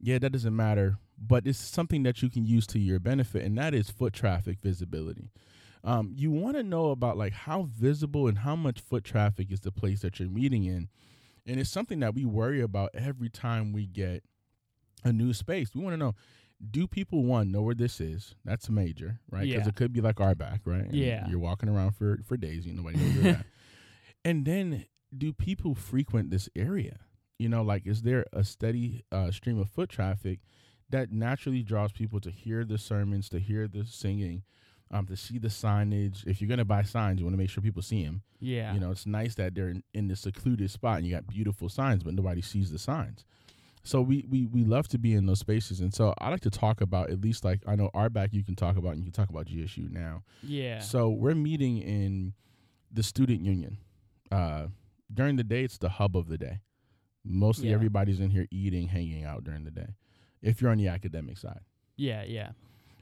yeah, 0.00 0.18
that 0.18 0.30
doesn't 0.30 0.54
matter, 0.54 0.96
but 1.18 1.46
it's 1.46 1.58
something 1.58 2.02
that 2.02 2.22
you 2.22 2.30
can 2.30 2.44
use 2.44 2.66
to 2.68 2.78
your 2.78 2.98
benefit, 2.98 3.44
and 3.44 3.56
that 3.58 3.72
is 3.74 3.88
foot 3.88 4.12
traffic 4.12 4.58
visibility. 4.60 5.30
Um, 5.84 6.12
you 6.14 6.30
want 6.30 6.56
to 6.56 6.62
know 6.62 6.90
about 6.90 7.16
like 7.16 7.32
how 7.32 7.68
visible 7.70 8.26
and 8.26 8.38
how 8.38 8.56
much 8.56 8.80
foot 8.80 9.04
traffic 9.04 9.50
is 9.50 9.60
the 9.60 9.72
place 9.72 10.00
that 10.00 10.18
you're 10.18 10.28
meeting 10.28 10.64
in, 10.64 10.88
and 11.46 11.60
it's 11.60 11.70
something 11.70 12.00
that 12.00 12.14
we 12.14 12.24
worry 12.24 12.60
about 12.60 12.90
every 12.94 13.28
time 13.28 13.72
we 13.72 13.86
get 13.86 14.24
a 15.04 15.12
new 15.12 15.32
space. 15.32 15.74
We 15.74 15.82
want 15.82 15.94
to 15.94 15.98
know 15.98 16.14
do 16.70 16.86
people 16.86 17.24
one 17.24 17.50
know 17.50 17.62
where 17.62 17.74
this 17.74 18.00
is? 18.00 18.34
That's 18.44 18.68
major, 18.68 19.20
right? 19.30 19.42
Because 19.48 19.64
Yeah. 19.64 19.68
it 19.68 19.76
could 19.76 19.92
be 19.92 20.00
like 20.00 20.20
Auerbach, 20.20 20.60
right? 20.64 20.84
And 20.84 20.94
Yeah. 20.94 21.28
you're 21.28 21.38
walking 21.38 21.68
around 21.68 21.92
for 21.92 22.18
for 22.24 22.36
days, 22.36 22.66
you 22.66 22.72
nobody 22.74 22.98
knows 22.98 23.14
where 23.14 23.32
that. 23.34 23.46
And 24.24 24.44
then, 24.44 24.84
do 25.16 25.32
people 25.32 25.74
frequent 25.74 26.30
this 26.30 26.48
area? 26.54 26.98
You 27.38 27.48
know, 27.48 27.62
like 27.62 27.86
is 27.86 28.02
there 28.02 28.26
a 28.32 28.44
steady 28.44 29.04
uh, 29.10 29.30
stream 29.30 29.58
of 29.58 29.70
foot 29.70 29.88
traffic 29.88 30.40
that 30.90 31.10
naturally 31.10 31.62
draws 31.62 31.92
people 31.92 32.20
to 32.20 32.30
hear 32.30 32.64
the 32.64 32.76
sermons, 32.76 33.28
to 33.30 33.38
hear 33.38 33.66
the 33.66 33.86
singing, 33.86 34.42
um, 34.90 35.06
to 35.06 35.16
see 35.16 35.38
the 35.38 35.48
signage? 35.48 36.26
If 36.26 36.40
you're 36.42 36.50
gonna 36.50 36.66
buy 36.66 36.82
signs, 36.82 37.18
you 37.20 37.24
want 37.24 37.32
to 37.34 37.38
make 37.38 37.48
sure 37.48 37.62
people 37.62 37.80
see 37.82 38.04
them. 38.04 38.22
yeah. 38.40 38.74
You 38.74 38.80
know, 38.80 38.90
it's 38.90 39.06
nice 39.06 39.34
that 39.36 39.54
they're 39.54 39.70
in, 39.70 39.82
in 39.94 40.08
this 40.08 40.20
secluded 40.20 40.70
spot 40.70 40.98
and 40.98 41.06
you 41.06 41.12
got 41.14 41.26
beautiful 41.26 41.70
signs, 41.70 42.02
but 42.02 42.12
nobody 42.12 42.42
sees 42.42 42.70
the 42.70 42.78
signs. 42.78 43.24
So 43.82 44.02
we, 44.02 44.24
we 44.28 44.46
we 44.46 44.62
love 44.62 44.88
to 44.88 44.98
be 44.98 45.14
in 45.14 45.24
those 45.26 45.38
spaces, 45.38 45.80
and 45.80 45.92
so 45.94 46.12
I 46.18 46.28
like 46.28 46.40
to 46.42 46.50
talk 46.50 46.80
about 46.82 47.08
at 47.10 47.20
least 47.22 47.44
like 47.44 47.60
I 47.66 47.76
know 47.76 47.90
Auerbach 47.94 48.30
you 48.32 48.44
can 48.44 48.54
talk 48.54 48.76
about, 48.76 48.90
and 48.90 48.98
you 48.98 49.04
can 49.04 49.12
talk 49.12 49.30
about 49.30 49.46
GSU 49.46 49.90
now. 49.90 50.22
yeah. 50.42 50.80
So 50.80 51.08
we're 51.08 51.34
meeting 51.34 51.78
in 51.78 52.34
the 52.92 53.02
student 53.02 53.40
union. 53.42 53.78
Uh, 54.30 54.66
during 55.12 55.36
the 55.36 55.44
day, 55.44 55.64
it's 55.64 55.78
the 55.78 55.88
hub 55.88 56.16
of 56.16 56.28
the 56.28 56.36
day. 56.38 56.60
Mostly 57.24 57.68
Yeah. 57.68 57.74
everybody's 57.74 58.20
in 58.20 58.30
here 58.30 58.46
eating, 58.50 58.88
hanging 58.88 59.24
out 59.24 59.44
during 59.44 59.64
the 59.64 59.70
day, 59.70 59.94
if 60.42 60.60
you're 60.60 60.70
on 60.70 60.78
the 60.78 60.88
academic 60.88 61.36
side. 61.38 61.60
Yeah, 61.96 62.22
yeah, 62.24 62.52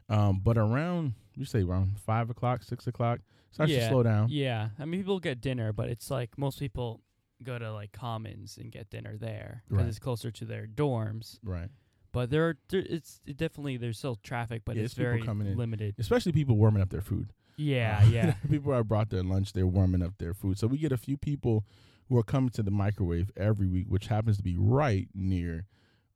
Um, 0.08 0.40
but 0.42 0.56
around 0.58 1.14
you 1.36 1.44
say 1.44 1.62
around 1.62 1.98
five 2.00 2.30
o'clock, 2.30 2.62
six 2.64 2.86
o'clock, 2.86 3.20
starts 3.50 3.72
to 3.72 3.78
Yeah, 3.78 3.88
slow 3.88 4.02
down. 4.02 4.28
yeah. 4.30 4.70
I 4.78 4.84
mean, 4.86 5.00
people 5.00 5.20
get 5.20 5.40
dinner, 5.40 5.72
but 5.72 5.88
it's 5.88 6.10
like 6.10 6.36
most 6.38 6.58
people 6.58 7.00
go 7.42 7.58
to 7.58 7.72
like 7.72 7.92
Commons 7.92 8.58
and 8.60 8.70
get 8.72 8.90
dinner 8.90 9.16
there 9.16 9.62
because 9.68 9.82
Right. 9.82 9.88
it's 9.88 9.98
closer 9.98 10.30
to 10.30 10.44
their 10.44 10.66
dorms. 10.66 11.38
Right. 11.42 11.68
But 12.12 12.30
there, 12.30 12.48
are, 12.48 12.56
there 12.68 12.84
it's 12.88 13.20
it 13.26 13.36
definitely 13.36 13.76
there's 13.76 13.98
still 13.98 14.16
traffic, 14.16 14.62
but 14.64 14.76
Yeah, 14.76 14.84
it's 14.84 14.94
very 14.94 15.22
coming 15.22 15.46
in. 15.46 15.56
limited. 15.56 15.94
Especially 15.98 16.32
people 16.32 16.56
warming 16.56 16.82
up 16.82 16.90
their 16.90 17.02
food. 17.02 17.32
Yeah, 17.56 18.00
Uh, 18.04 18.08
yeah, 18.10 18.32
people 18.50 18.72
are 18.72 18.84
brought 18.84 19.10
their 19.10 19.22
lunch, 19.22 19.52
they're 19.52 19.66
warming 19.66 20.02
up 20.02 20.18
their 20.18 20.32
food. 20.32 20.58
So 20.58 20.66
we 20.68 20.78
get 20.78 20.92
a 20.92 20.96
few 20.96 21.16
people 21.16 21.64
who 22.08 22.16
are 22.16 22.22
coming 22.22 22.50
to 22.50 22.62
the 22.62 22.70
microwave 22.70 23.30
every 23.36 23.66
week, 23.68 23.86
which 23.88 24.06
happens 24.06 24.36
to 24.38 24.42
be 24.42 24.56
right 24.56 25.08
near 25.14 25.66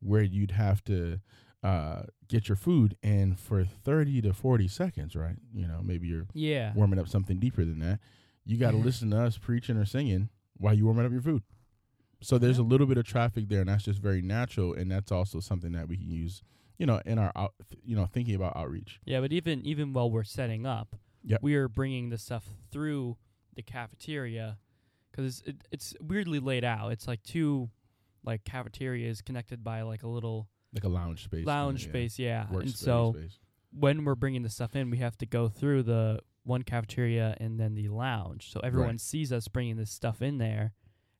where 0.00 0.22
you'd 0.22 0.52
have 0.52 0.82
to 0.84 1.20
uh, 1.62 2.04
get 2.28 2.48
your 2.48 2.56
food. 2.56 2.96
And 3.02 3.38
for 3.38 3.64
30 3.64 4.22
to 4.22 4.32
40 4.32 4.68
seconds, 4.68 5.14
right? 5.14 5.36
You 5.52 5.66
know, 5.68 5.80
maybe 5.82 6.06
you're 6.08 6.26
yeah. 6.32 6.72
warming 6.74 6.98
up 6.98 7.08
something 7.08 7.38
deeper 7.38 7.64
than 7.64 7.80
that. 7.80 7.98
You 8.44 8.56
got 8.56 8.70
to 8.70 8.76
listen 8.88 9.10
to 9.10 9.20
us 9.20 9.36
preaching 9.36 9.76
or 9.76 9.84
singing 9.84 10.30
while 10.62 10.74
you 10.74 10.84
warming 10.86 11.04
up 11.06 11.12
your 11.12 11.20
food. 11.20 11.42
So 12.22 12.38
there's 12.38 12.58
a 12.58 12.62
little 12.62 12.86
bit 12.86 12.98
of 12.98 13.04
traffic 13.04 13.48
there, 13.48 13.60
and 13.60 13.68
that's 13.68 13.84
just 13.84 13.98
very 14.00 14.22
natural. 14.22 14.74
And 14.74 14.90
that's 14.90 15.10
also 15.10 15.40
something 15.40 15.72
that 15.72 15.88
we 15.88 15.96
can 15.96 16.08
use, 16.08 16.42
you 16.78 16.86
know, 16.86 17.00
in 17.04 17.18
our 17.18 17.32
out, 17.34 17.52
you 17.84 17.96
know, 17.96 18.06
thinking 18.06 18.36
about 18.36 18.56
outreach. 18.56 19.00
Yeah, 19.04 19.20
but 19.20 19.32
even 19.32 19.66
even 19.66 19.92
while 19.92 20.10
we're 20.10 20.22
setting 20.24 20.64
up, 20.64 20.94
Yep. 21.24 21.40
we 21.42 21.54
are 21.56 21.68
bringing 21.68 22.10
the 22.10 22.18
stuff 22.18 22.44
through 22.70 23.16
the 23.54 23.62
cafeteria 23.62 24.58
because 25.10 25.42
it, 25.46 25.56
it's 25.72 25.94
weirdly 26.00 26.38
laid 26.38 26.64
out. 26.64 26.92
It's 26.92 27.06
like 27.08 27.22
two 27.24 27.70
like 28.24 28.44
cafeterias 28.44 29.20
connected 29.20 29.64
by 29.64 29.82
like 29.82 30.04
a 30.04 30.08
little 30.08 30.48
Like 30.72 30.84
a 30.84 30.88
lounge 30.88 31.24
space, 31.24 31.44
lounge 31.44 31.82
yeah. 31.84 31.88
space. 31.90 32.18
Yeah, 32.20 32.46
Work 32.52 32.62
and 32.62 32.72
so 32.72 33.14
space. 33.18 33.38
when 33.72 34.04
we're 34.04 34.14
bringing 34.14 34.42
the 34.42 34.48
stuff 34.48 34.76
in, 34.76 34.90
we 34.90 34.98
have 34.98 35.18
to 35.18 35.26
go 35.26 35.48
through 35.48 35.82
the 35.82 36.20
one 36.44 36.62
cafeteria 36.62 37.36
and 37.40 37.58
then 37.60 37.74
the 37.74 37.88
lounge, 37.88 38.50
so 38.50 38.60
everyone 38.60 38.90
Right. 38.90 39.00
sees 39.00 39.32
us 39.32 39.48
bringing 39.48 39.76
this 39.76 39.90
stuff 39.90 40.22
in 40.22 40.38
there. 40.38 40.72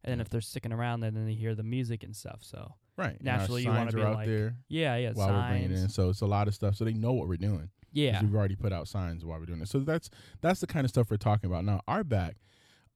And 0.04 0.10
then 0.10 0.18
Yeah. 0.18 0.22
if 0.22 0.28
they're 0.30 0.40
sticking 0.40 0.72
around, 0.72 1.00
then 1.00 1.14
then 1.14 1.26
they 1.26 1.34
hear 1.34 1.54
the 1.54 1.62
music 1.62 2.02
and 2.02 2.14
stuff. 2.16 2.42
So 2.42 2.74
right. 2.96 3.22
naturally 3.22 3.62
you 3.62 3.68
wanna 3.68 3.92
be 3.92 4.00
are 4.00 4.06
out 4.08 4.14
like, 4.16 4.26
there 4.26 4.56
yeah, 4.68 4.96
yeah, 4.96 5.12
while 5.12 5.28
we're 5.28 5.48
bringing 5.48 5.70
it 5.70 5.78
in. 5.78 5.88
So 5.88 6.08
it's 6.10 6.22
a 6.22 6.26
lot 6.26 6.48
of 6.48 6.54
stuff. 6.54 6.74
So 6.74 6.84
they 6.84 6.92
know 6.92 7.12
what 7.12 7.28
we're 7.28 7.36
doing. 7.36 7.70
Yeah, 7.92 8.20
we've 8.22 8.34
already 8.34 8.56
put 8.56 8.72
out 8.72 8.88
signs 8.88 9.24
while 9.24 9.38
we're 9.38 9.46
doing 9.46 9.60
it. 9.60 9.68
So 9.68 9.78
that's 9.80 10.10
that's 10.40 10.60
the 10.60 10.66
kind 10.66 10.84
of 10.84 10.90
stuff 10.90 11.10
we're 11.10 11.18
talking 11.18 11.48
about 11.48 11.64
now. 11.64 11.82
Auerbach, 11.86 12.34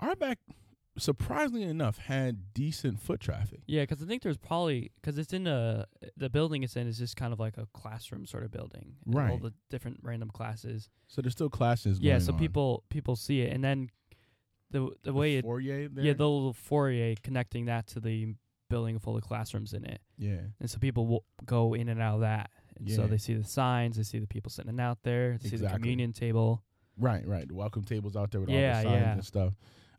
our 0.00 0.16
back, 0.16 0.38
surprisingly 0.98 1.64
enough, 1.64 1.98
had 1.98 2.52
decent 2.54 3.00
foot 3.00 3.20
traffic. 3.20 3.60
Yeah, 3.66 3.82
because 3.82 4.02
I 4.02 4.06
think 4.06 4.22
there's 4.22 4.36
probably 4.36 4.90
because 4.96 5.18
it's 5.18 5.32
in 5.32 5.46
a 5.46 5.86
the 6.16 6.28
building 6.30 6.62
it's 6.62 6.76
in 6.76 6.86
is 6.86 6.98
just 6.98 7.16
kind 7.16 7.32
of 7.32 7.40
like 7.40 7.56
a 7.58 7.66
classroom 7.72 8.26
sort 8.26 8.44
of 8.44 8.50
building, 8.50 8.96
and 9.04 9.14
All 9.14 9.20
Right. 9.20 9.40
the 9.42 9.52
different 9.70 9.98
random 10.02 10.30
classes. 10.30 10.88
So 11.08 11.22
there's 11.22 11.32
still 11.32 11.50
classes. 11.50 11.98
yeah, 12.00 12.18
so 12.18 12.32
on. 12.32 12.38
people 12.38 12.84
people 12.88 13.16
see 13.16 13.40
it, 13.42 13.52
and 13.52 13.62
then 13.62 13.90
the 14.70 14.90
the 15.04 15.12
way 15.12 15.36
it 15.36 15.44
foyer 15.44 15.88
there. 15.88 16.04
yeah 16.04 16.12
the 16.12 16.28
little 16.28 16.52
foyer 16.52 17.14
connecting 17.22 17.66
that 17.66 17.86
to 17.88 18.00
the 18.00 18.34
building 18.68 18.98
full 18.98 19.16
of 19.16 19.22
classrooms 19.22 19.72
in 19.72 19.84
it, 19.84 20.00
yeah. 20.18 20.40
and 20.60 20.68
so 20.68 20.78
people 20.78 21.06
will 21.06 21.24
go 21.44 21.72
in 21.74 21.88
and 21.88 22.02
out 22.02 22.16
of 22.16 22.20
that, 22.22 22.50
and 22.76 22.90
so 22.90 23.06
they 23.06 23.16
see 23.18 23.34
the 23.34 23.44
signs, 23.44 23.96
they 23.96 24.02
see 24.02 24.18
the 24.18 24.26
people 24.26 24.50
sitting 24.50 24.80
out 24.80 24.98
there, 25.04 25.38
they 25.40 25.48
see 25.50 25.56
the 25.56 25.68
communion 25.68 26.12
table. 26.12 26.64
Right, 26.98 27.24
right. 27.28 27.46
The 27.46 27.54
welcome 27.54 27.84
tables 27.84 28.16
out 28.16 28.30
there 28.32 28.40
with 28.40 28.48
Yeah, 28.50 28.78
all 28.78 28.82
the 28.84 28.88
signs 28.88 29.00
yeah. 29.02 29.12
and 29.12 29.24
stuff. 29.24 29.52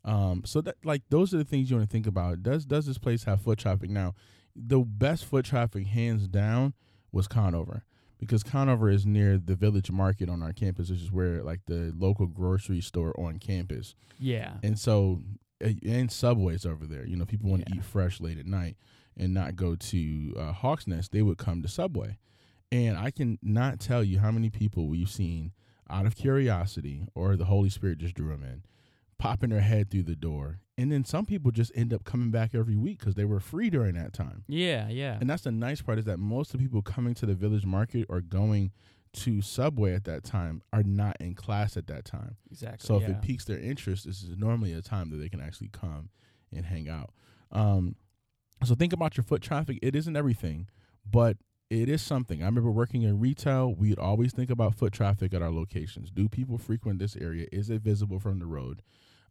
Um, 0.07 0.43
so 0.45 0.61
that 0.61 0.75
like 0.83 1.03
those 1.09 1.33
are 1.33 1.37
the 1.37 1.43
things 1.43 1.69
you 1.69 1.75
want 1.77 1.87
to 1.89 1.93
think 1.93 2.07
about. 2.07 2.41
Does 2.41 2.65
does 2.65 2.85
this 2.87 2.97
place 2.97 3.25
have 3.25 3.41
foot 3.41 3.59
traffic? 3.59 3.89
Now, 3.89 4.15
the 4.55 4.79
best 4.79 5.25
foot 5.25 5.45
traffic, 5.45 5.85
hands 5.87 6.27
down, 6.27 6.73
was 7.11 7.27
Conover 7.27 7.83
because 8.17 8.41
Conover 8.41 8.89
is 8.89 9.05
near 9.05 9.37
the 9.37 9.55
Village 9.55 9.91
Market 9.91 10.29
on 10.29 10.41
our 10.41 10.53
campus, 10.53 10.89
which 10.89 11.01
is 11.01 11.11
where 11.11 11.43
like 11.43 11.59
the 11.67 11.93
local 11.95 12.25
grocery 12.25 12.81
store 12.81 13.13
on 13.19 13.37
campus, 13.37 13.93
Yeah, 14.17 14.53
and 14.63 14.79
so 14.79 15.21
uh, 15.63 15.69
and 15.85 16.11
Subway's 16.11 16.65
over 16.65 16.85
there. 16.87 17.05
You 17.05 17.17
know, 17.17 17.25
people 17.25 17.49
want 17.49 17.65
to 17.65 17.73
Yeah. 17.73 17.79
eat 17.79 17.85
fresh 17.85 18.21
late 18.21 18.37
at 18.39 18.45
night 18.47 18.77
and 19.17 19.33
not 19.33 19.55
go 19.55 19.75
to 19.75 20.33
uh, 20.37 20.51
Hawks 20.53 20.87
Nest. 20.87 21.11
They 21.11 21.21
would 21.21 21.37
come 21.37 21.61
to 21.63 21.67
Subway, 21.67 22.17
and 22.71 22.97
I 22.97 23.11
can 23.11 23.39
not 23.41 23.79
tell 23.81 24.03
you 24.05 24.19
how 24.19 24.31
many 24.31 24.49
people 24.49 24.87
we've 24.87 25.09
seen 25.09 25.51
out 25.89 26.05
of 26.05 26.15
curiosity 26.15 27.03
or 27.13 27.35
the 27.35 27.45
Holy 27.45 27.69
Spirit 27.69 27.97
just 27.99 28.15
drew 28.15 28.29
them 28.29 28.43
in, 28.43 28.63
popping 29.19 29.49
their 29.49 29.61
head 29.61 29.89
through 29.89 30.03
the 30.03 30.15
door, 30.15 30.59
and 30.77 30.91
then 30.91 31.03
some 31.03 31.25
people 31.25 31.51
just 31.51 31.71
end 31.75 31.93
up 31.93 32.03
coming 32.03 32.31
back 32.31 32.53
every 32.53 32.75
week 32.75 32.99
because 32.99 33.15
they 33.15 33.25
were 33.25 33.39
free 33.39 33.69
during 33.69 33.95
that 33.95 34.13
time. 34.13 34.43
yeah, 34.47 34.87
yeah, 34.89 35.17
And 35.19 35.29
that's 35.29 35.43
the 35.43 35.51
nice 35.51 35.81
part 35.81 35.99
is 35.99 36.05
that 36.05 36.19
most 36.19 36.53
of 36.53 36.59
the 36.59 36.65
people 36.65 36.81
coming 36.81 37.13
to 37.15 37.25
the 37.25 37.33
Village 37.33 37.65
Market 37.65 38.05
or 38.09 38.21
going 38.21 38.71
to 39.13 39.41
Subway 39.41 39.93
at 39.93 40.03
that 40.03 40.23
time 40.23 40.61
are 40.71 40.83
not 40.83 41.17
in 41.19 41.33
class 41.33 41.77
at 41.77 41.87
that 41.87 42.05
time. 42.05 42.35
exactly. 42.51 42.85
So 42.85 42.97
if 42.97 43.03
yeah. 43.03 43.15
it 43.15 43.21
piques 43.21 43.45
their 43.45 43.57
interest, 43.57 44.05
this 44.05 44.21
is 44.21 44.37
normally 44.37 44.73
a 44.73 44.81
time 44.81 45.09
that 45.09 45.17
they 45.17 45.29
can 45.29 45.41
actually 45.41 45.69
come 45.69 46.09
and 46.53 46.65
hang 46.65 46.89
out. 46.89 47.11
Um, 47.51 47.95
so 48.63 48.75
think 48.75 48.93
about 48.93 49.17
your 49.17 49.23
foot 49.23 49.41
traffic. 49.41 49.79
It 49.81 49.95
isn't 49.95 50.15
everything, 50.15 50.67
but 51.09 51.37
it 51.69 51.89
is 51.89 52.01
something. 52.01 52.41
I 52.41 52.45
remember 52.45 52.71
working 52.71 53.01
in 53.03 53.19
retail. 53.19 53.73
We'd 53.73 53.99
always 53.99 54.33
think 54.33 54.49
about 54.49 54.75
foot 54.75 54.93
traffic 54.93 55.33
at 55.33 55.41
our 55.41 55.51
locations. 55.51 56.11
Do 56.11 56.29
people 56.29 56.57
frequent 56.57 56.99
this 56.99 57.15
area? 57.15 57.47
Is 57.51 57.69
it 57.69 57.81
visible 57.81 58.19
from 58.19 58.39
the 58.39 58.45
road? 58.45 58.81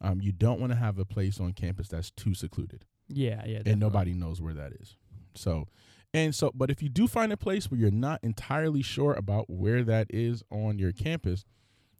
Um, 0.00 0.20
you 0.20 0.32
don't 0.32 0.60
want 0.60 0.72
to 0.72 0.76
have 0.76 0.98
a 0.98 1.04
place 1.04 1.40
on 1.40 1.52
campus 1.52 1.88
that's 1.88 2.10
too 2.10 2.34
secluded 2.34 2.84
yeah, 3.08 3.42
yeah, 3.46 3.62
and 3.64 3.80
nobody 3.80 4.12
knows 4.12 4.40
where 4.40 4.54
that 4.54 4.72
is. 4.80 4.96
So, 5.34 5.68
and 6.12 6.34
so, 6.34 6.50
but 6.54 6.70
if 6.70 6.82
you 6.82 6.88
do 6.88 7.06
find 7.06 7.32
a 7.32 7.36
place 7.36 7.70
where 7.70 7.78
you're 7.78 7.90
not 7.90 8.20
entirely 8.22 8.82
sure 8.82 9.14
about 9.14 9.48
where 9.48 9.84
that 9.84 10.08
is 10.10 10.42
on 10.50 10.78
your 10.78 10.92
campus, 10.92 11.44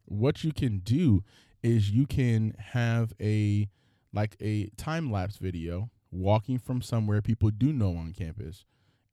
what 0.05 0.43
you 0.43 0.53
can 0.53 0.79
do 0.79 1.23
is 1.63 1.91
you 1.91 2.07
can 2.07 2.55
have 2.59 3.13
a 3.21 3.69
like 4.13 4.37
a 4.41 4.69
time 4.77 5.13
lapse 5.13 5.37
video 5.37 5.91
walking 6.11 6.59
from 6.59 6.81
somewhere 6.81 7.21
people 7.21 7.51
do 7.51 7.73
know 7.73 7.91
on 7.97 8.13
campus 8.17 8.65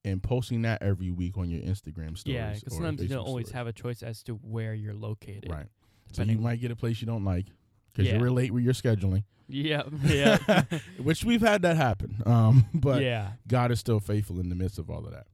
and 0.06 0.24
posting 0.24 0.62
that 0.62 0.82
every 0.82 1.12
week 1.12 1.38
on 1.38 1.50
your 1.50 1.62
Instagram 1.62 2.18
stories. 2.18 2.36
Yeah, 2.36 2.54
because 2.54 2.74
sometimes 2.74 3.02
you 3.02 3.10
don't 3.10 3.26
always 3.26 3.48
stories. 3.48 3.58
have 3.58 3.68
a 3.68 3.74
choice 3.74 4.04
as 4.04 4.24
to 4.24 4.34
where 4.36 4.74
you're 4.74 4.94
located. 4.94 5.50
right. 5.50 5.68
So 6.12 6.24
you 6.24 6.38
might 6.38 6.62
get 6.62 6.70
a 6.70 6.76
place 6.76 7.02
you 7.02 7.08
don't 7.08 7.26
like 7.26 7.48
because 7.94 8.12
Yeah. 8.12 8.20
you're 8.20 8.32
late 8.32 8.52
with 8.52 8.64
your 8.64 8.74
scheduling, 8.74 9.24
Yeah, 9.48 9.84
yeah, 10.06 10.64
which 11.02 11.24
we've 11.24 11.42
had 11.42 11.62
that 11.62 11.78
happen. 11.78 12.22
Um, 12.26 12.66
but 12.74 13.02
yeah. 13.02 13.34
God 13.48 13.72
is 13.72 13.80
still 13.80 14.00
faithful 14.00 14.40
in 14.40 14.50
the 14.50 14.56
midst 14.56 14.80
of 14.80 14.90
all 14.90 15.06
of 15.06 15.12
that. 15.12 15.28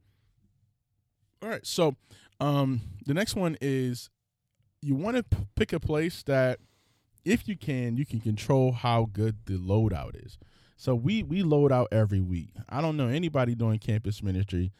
All 1.42 1.50
right, 1.50 1.66
so 1.66 1.96
um, 2.40 2.82
the 3.06 3.14
next 3.14 3.36
one 3.36 3.58
is 3.62 4.10
you 4.82 4.96
want 4.96 5.16
to 5.18 5.24
p- 5.24 5.46
pick 5.56 5.74
a 5.74 5.80
place 5.80 6.22
that, 6.24 6.60
if 7.26 7.48
you 7.48 7.56
can, 7.58 7.96
you 7.98 8.06
can 8.06 8.20
control 8.20 8.72
how 8.74 9.08
good 9.12 9.38
the 9.46 9.54
loadout 9.58 10.26
is. 10.26 10.38
So 10.78 10.96
we 10.96 11.24
we 11.24 11.44
load 11.44 11.72
out 11.74 11.90
every 11.92 12.22
week. 12.22 12.50
I 12.70 12.82
don't 12.82 12.96
know 12.96 13.08
anybody 13.10 13.54
doing 13.56 13.80
campus 13.80 14.24
ministry 14.24 14.72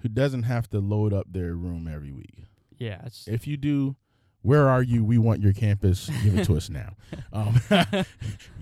who 0.00 0.08
doesn't 0.08 0.44
have 0.44 0.68
to 0.70 0.78
load 0.80 1.12
up 1.12 1.26
their 1.30 1.54
room 1.54 1.86
every 1.92 2.10
week. 2.12 2.44
Yeah, 2.78 3.02
it's, 3.04 3.28
If 3.28 3.46
you 3.46 3.56
do, 3.58 3.96
where 4.44 4.68
are 4.68 4.82
you? 4.82 5.04
We 5.04 5.18
want 5.18 5.40
your 5.40 5.52
campus. 5.52 6.08
Give 6.22 6.38
it 6.38 6.44
to 6.46 6.56
us 6.56 6.68
now. 6.70 6.94
Um, 7.32 7.60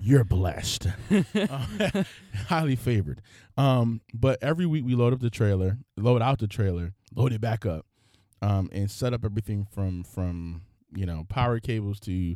you're 0.01 0.23
blessed, 0.23 0.87
Uh, 1.11 2.03
highly 2.47 2.75
favored. 2.75 3.21
Um, 3.57 4.01
but 4.13 4.41
every 4.41 4.65
week 4.65 4.83
we 4.85 4.95
load 4.95 5.13
up 5.13 5.19
the 5.19 5.29
trailer, 5.29 5.77
load 5.97 6.21
out 6.23 6.39
the 6.39 6.47
trailer, 6.47 6.93
load 7.15 7.33
it 7.33 7.41
back 7.41 7.65
up, 7.67 7.85
um, 8.41 8.69
and 8.71 8.89
set 8.89 9.13
up 9.13 9.23
everything 9.23 9.67
from 9.71 10.03
from 10.03 10.61
you 10.95 11.05
know 11.05 11.25
power 11.29 11.59
cables 11.59 11.99
to 12.01 12.35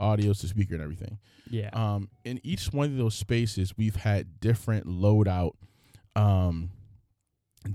audios 0.00 0.40
to 0.40 0.48
speaker 0.48 0.74
and 0.74 0.82
everything. 0.82 1.18
yeah, 1.50 1.70
Um, 1.72 2.08
in 2.24 2.40
each 2.42 2.72
one 2.72 2.90
of 2.90 2.96
those 2.96 3.14
spaces, 3.14 3.76
we've 3.76 3.96
had 3.96 4.40
different 4.40 4.86
loadout, 4.86 5.52
um, 6.16 6.70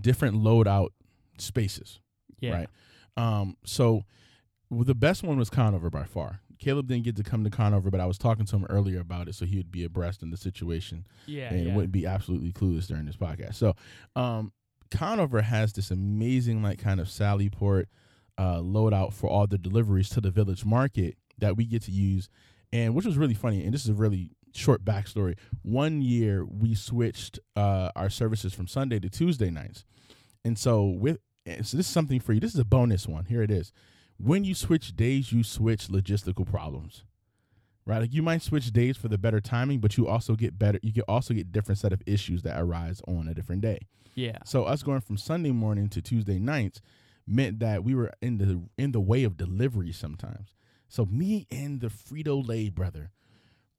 different 0.01 0.35
loadout 0.35 0.89
spaces 1.37 1.99
yeah, 2.39 2.51
right? 2.53 2.69
Um, 3.17 3.55
so 3.65 4.03
well, 4.71 4.85
the 4.85 4.95
best 4.95 5.21
one 5.21 5.37
was 5.37 5.49
Conover 5.49 5.89
by 5.89 6.05
far. 6.05 6.39
Caleb 6.57 6.87
didn't 6.87 7.03
get 7.03 7.17
to 7.17 7.23
come 7.23 7.43
to 7.43 7.49
Conover, 7.49 7.91
but 7.91 7.99
I 7.99 8.05
was 8.05 8.17
talking 8.17 8.45
to 8.45 8.55
him 8.55 8.65
earlier 8.69 9.01
about 9.01 9.27
it, 9.27 9.35
so 9.35 9.45
he 9.45 9.57
would 9.57 9.71
be 9.71 9.83
abreast 9.83 10.23
in 10.23 10.29
the 10.29 10.37
situation 10.37 11.05
yeah, 11.25 11.53
and 11.53 11.65
yeah. 11.65 11.75
wouldn't 11.75 11.91
be 11.91 12.05
absolutely 12.05 12.53
clueless 12.53 12.87
during 12.87 13.05
this 13.05 13.17
podcast. 13.17 13.55
So, 13.55 13.75
um, 14.15 14.53
Conover 14.89 15.41
has 15.41 15.73
this 15.73 15.91
amazing, 15.91 16.63
like, 16.63 16.79
kind 16.79 16.99
of 16.99 17.09
Sally 17.09 17.49
Port 17.49 17.89
uh, 18.37 18.59
loadout 18.59 19.13
for 19.13 19.29
all 19.29 19.45
the 19.45 19.57
deliveries 19.57 20.09
to 20.09 20.21
the 20.21 20.31
village 20.31 20.63
market 20.63 21.17
that 21.39 21.57
we 21.57 21.65
get 21.65 21.81
to 21.83 21.91
use, 21.91 22.29
and 22.71 22.95
which 22.95 23.05
was 23.05 23.17
really 23.17 23.33
funny. 23.33 23.63
And 23.63 23.73
this 23.73 23.83
is 23.83 23.89
a 23.89 23.93
really 23.93 24.31
short 24.53 24.85
backstory. 24.85 25.37
One 25.63 26.01
year 26.01 26.45
we 26.45 26.75
switched 26.75 27.39
uh, 27.57 27.89
our 27.95 28.09
services 28.09 28.53
from 28.53 28.67
Sunday 28.67 28.99
to 28.99 29.09
Tuesday 29.09 29.49
nights, 29.49 29.83
and 30.45 30.57
so 30.57 30.85
with 30.85 31.17
and 31.45 31.65
so 31.65 31.75
this 31.75 31.87
is 31.87 31.91
something 31.91 32.19
for 32.19 32.33
you. 32.33 32.39
This 32.39 32.53
is 32.53 32.59
a 32.59 32.65
bonus 32.65 33.07
one. 33.07 33.25
Here 33.25 33.41
it 33.41 33.51
is. 33.51 33.73
When 34.23 34.43
you 34.43 34.55
switch 34.55 34.95
days, 34.95 35.31
you 35.31 35.43
switch 35.43 35.87
logistical 35.87 36.49
problems 36.49 37.03
right? 37.85 37.99
Like 37.99 38.13
you 38.13 38.21
might 38.21 38.41
switch 38.41 38.71
days 38.71 38.97
for 38.97 39.07
the 39.07 39.17
better 39.17 39.39
timing, 39.39 39.79
but 39.79 39.97
you 39.97 40.07
also 40.07 40.35
get 40.35 40.57
better. 40.57 40.79
You 40.81 40.93
can 40.93 41.03
also 41.07 41.33
get 41.33 41.51
different 41.51 41.79
set 41.79 41.93
of 41.93 42.01
issues 42.05 42.43
that 42.43 42.59
arise 42.59 43.01
on 43.07 43.27
a 43.27 43.33
different 43.33 43.61
day. 43.61 43.79
Yeah. 44.15 44.37
So 44.45 44.65
us 44.65 44.83
going 44.83 45.01
from 45.01 45.17
Sunday 45.17 45.51
morning 45.51 45.89
to 45.89 46.01
Tuesday 46.01 46.39
nights 46.39 46.81
meant 47.27 47.59
that 47.59 47.83
we 47.83 47.95
were 47.95 48.11
in 48.21 48.37
the 48.37 48.61
in 48.77 48.91
the 48.91 48.99
way 48.99 49.23
of 49.23 49.37
delivery 49.37 49.91
sometimes. 49.91 50.53
So 50.87 51.05
me 51.05 51.47
and 51.49 51.79
the 51.79 51.87
Frito 51.87 52.45
Lay 52.45 52.69
brother 52.69 53.11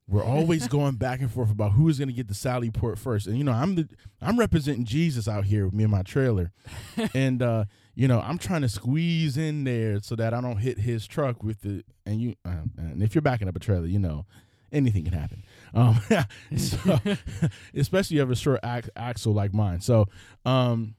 were 0.09 0.25
always 0.25 0.69
going 0.69 0.95
back 0.95 1.21
and 1.21 1.31
forth 1.31 1.51
about 1.51 1.73
who 1.73 1.85
was 1.85 1.99
going 1.99 2.09
to 2.09 2.15
get 2.15 2.29
the 2.29 2.35
Sally 2.35 2.71
port 2.71 2.99
first. 2.99 3.27
And 3.27 3.37
you 3.37 3.45
know, 3.45 3.53
I'm 3.53 3.75
the 3.75 3.89
I'm 4.21 4.39
representing 4.39 4.85
Jesus 4.85 5.29
out 5.29 5.45
here 5.45 5.67
with 5.67 5.75
me 5.75 5.85
and 5.85 5.93
my 5.93 6.03
trailer, 6.03 6.53
and 7.15 7.43
uh, 7.43 7.67
you 7.95 8.09
know, 8.09 8.21
I'm 8.21 8.39
trying 8.39 8.63
to 8.63 8.69
squeeze 8.69 9.37
in 9.37 9.65
there 9.65 10.01
so 10.01 10.17
that 10.17 10.33
I 10.33 10.41
don't 10.41 10.57
hit 10.57 10.79
his 10.79 11.07
truck 11.07 11.43
with 11.43 11.61
the 11.61 11.85
and 12.07 12.21
you 12.21 12.35
um, 12.45 12.73
and 12.77 13.03
if 13.03 13.15
you're 13.15 13.23
backing 13.23 13.49
up 13.49 13.57
a 13.57 13.61
trailer, 13.61 13.87
you 13.87 13.99
know, 13.99 14.27
anything 14.73 15.05
can 15.05 15.13
happen. 15.13 15.43
Um, 15.75 16.01
so, 16.57 16.99
especially 17.75 18.15
you 18.15 18.21
have 18.21 18.31
a 18.31 18.37
short 18.37 18.61
ac- 18.65 18.91
axle 18.97 19.35
like 19.35 19.53
mine. 19.53 19.81
So, 19.81 20.07
um, 20.45 20.95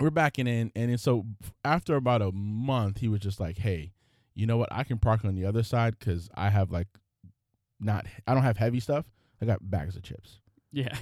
we're 0.00 0.10
backing 0.10 0.46
in, 0.46 0.72
and 0.74 0.90
then 0.90 0.98
so 0.98 1.24
after 1.64 1.94
about 1.96 2.22
a 2.22 2.32
month, 2.32 2.98
he 2.98 3.08
was 3.08 3.20
just 3.20 3.38
like, 3.38 3.58
"Hey, 3.58 3.92
you 4.34 4.46
know 4.46 4.56
what? 4.56 4.70
I 4.72 4.82
can 4.82 4.98
park 4.98 5.24
on 5.24 5.34
the 5.34 5.44
other 5.44 5.62
side 5.62 5.98
because 5.98 6.28
I 6.34 6.50
have 6.50 6.72
like 6.72 6.88
not 7.78 8.06
I 8.26 8.34
don't 8.34 8.42
have 8.42 8.56
heavy 8.56 8.80
stuff. 8.80 9.04
I 9.40 9.46
got 9.46 9.70
bags 9.70 9.94
of 9.94 10.02
chips." 10.02 10.40
Yeah. 10.74 10.96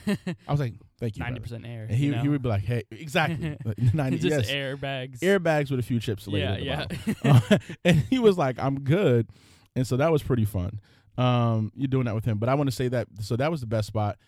I 0.46 0.50
was 0.50 0.60
like, 0.60 0.74
"Thank 1.00 1.16
you." 1.16 1.20
Ninety 1.20 1.40
brother." 1.40 1.56
percent 1.56 1.66
air. 1.66 1.84
And 1.88 1.96
he 1.96 2.06
you 2.06 2.12
know? 2.12 2.20
he 2.22 2.28
would 2.28 2.42
be 2.42 2.48
like, 2.48 2.62
"Hey, 2.62 2.82
exactly, 2.90 3.56
ninety 3.94 4.18
just 4.18 4.48
yes, 4.48 4.50
airbags. 4.50 5.20
airbags 5.20 5.70
with 5.70 5.80
a 5.80 5.82
few 5.82 5.98
chips 5.98 6.26
later." 6.28 6.58
Yeah, 6.60 6.86
yeah. 6.90 7.14
Uh, 7.50 7.58
and 7.84 7.98
he 8.10 8.18
was 8.18 8.36
like, 8.36 8.58
"I'm 8.58 8.80
good," 8.80 9.28
and 9.74 9.86
so 9.86 9.96
that 9.96 10.12
was 10.12 10.22
pretty 10.22 10.44
fun. 10.44 10.78
Um, 11.16 11.72
you're 11.74 11.88
doing 11.88 12.04
that 12.04 12.14
with 12.14 12.24
him, 12.24 12.38
but 12.38 12.48
I 12.48 12.54
want 12.54 12.68
to 12.70 12.76
say 12.76 12.88
that 12.88 13.08
so 13.20 13.36
that 13.36 13.50
was 13.50 13.60
the 13.60 13.66
best 13.66 13.86
spot. 13.88 14.18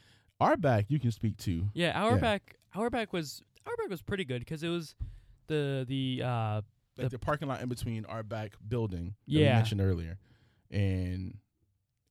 Auerbach 0.40 0.86
you 0.88 0.98
can 0.98 1.10
speak 1.12 1.36
to. 1.38 1.64
Yeah, 1.74 1.92
our 2.02 2.12
Yeah. 2.14 2.18
back, 2.20 2.56
Auerbach 2.74 3.12
was 3.12 3.42
Auerbach 3.66 3.88
was 3.90 4.02
pretty 4.02 4.24
good 4.24 4.40
because 4.40 4.62
it 4.62 4.68
was 4.68 4.94
the 5.46 5.84
the 5.88 6.22
uh 6.24 6.62
like 6.96 7.04
The- 7.06 7.08
the 7.10 7.18
parking 7.18 7.48
lot 7.48 7.60
in 7.60 7.68
between 7.68 8.04
Auerbach 8.06 8.52
building 8.66 9.14
that 9.26 9.34
we 9.34 9.42
Yeah. 9.42 9.54
mentioned 9.56 9.80
earlier 9.80 10.18
and 10.70 11.36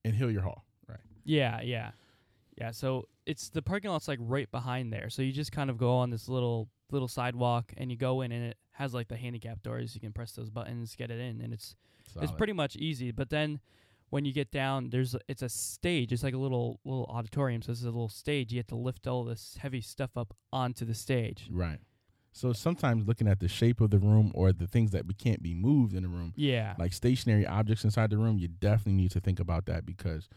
and 0.04 0.14
Hillyer 0.14 0.40
Hall. 0.40 0.64
Right. 0.88 0.98
yeah 1.24 1.60
yeah 1.62 1.90
yeah. 2.58 2.70
So 2.70 3.08
it's 3.26 3.48
the 3.50 3.62
parking 3.62 3.90
lot's 3.90 4.08
like 4.08 4.18
right 4.20 4.50
behind 4.50 4.92
there. 4.92 5.10
So 5.10 5.22
you 5.22 5.32
just 5.32 5.52
kind 5.52 5.70
of 5.70 5.76
go 5.78 5.94
on 5.96 6.10
this 6.10 6.28
little 6.28 6.68
little 6.90 7.08
sidewalk 7.08 7.72
and 7.76 7.90
you 7.90 7.96
go 7.96 8.20
in 8.20 8.30
and 8.32 8.44
it 8.46 8.56
has 8.72 8.92
like 8.94 9.08
the 9.08 9.16
handicap 9.16 9.62
doors. 9.62 9.94
You 9.94 10.00
can 10.00 10.12
press 10.12 10.32
those 10.32 10.50
buttons, 10.50 10.94
get 10.96 11.10
it 11.10 11.18
in, 11.20 11.40
and 11.40 11.52
it's 11.52 11.76
it's 12.20 12.32
pretty 12.32 12.52
much 12.52 12.76
easy. 12.76 13.10
But 13.10 13.30
then 13.30 13.60
when 14.10 14.24
you 14.24 14.32
get 14.32 14.52
down, 14.52 14.90
there's 14.90 15.16
it's 15.28 15.42
a 15.42 15.48
stage. 15.48 16.12
It's 16.12 16.22
like 16.22 16.34
a 16.34 16.38
little 16.38 16.80
little 16.84 17.06
auditorium. 17.06 17.62
So 17.62 17.72
this 17.72 17.78
is 17.80 17.84
a 17.86 17.90
little 17.90 18.08
stage. 18.08 18.52
You 18.52 18.58
have 18.58 18.66
to 18.68 18.76
lift 18.76 19.06
all 19.06 19.24
this 19.24 19.56
heavy 19.60 19.80
stuff 19.80 20.16
up 20.16 20.34
onto 20.52 20.84
the 20.84 20.94
stage. 20.94 21.48
right. 21.50 21.78
So 22.36 22.52
sometimes 22.52 23.06
looking 23.06 23.28
at 23.28 23.38
the 23.38 23.46
shape 23.46 23.80
of 23.80 23.90
the 23.90 23.98
room 24.00 24.32
or 24.34 24.52
the 24.52 24.66
things 24.66 24.90
that 24.90 25.06
we 25.06 25.14
can't 25.14 25.40
be 25.40 25.54
moved 25.54 25.94
in 25.94 26.02
the 26.02 26.08
room, 26.08 26.32
Yeah. 26.34 26.74
like 26.80 26.92
stationary 26.92 27.46
objects 27.46 27.84
inside 27.84 28.10
the 28.10 28.18
room, 28.18 28.38
you 28.38 28.48
definitely 28.48 28.94
need 29.00 29.12
to 29.12 29.20
think 29.20 29.38
about 29.38 29.66
that 29.66 29.86
because, 29.86 30.28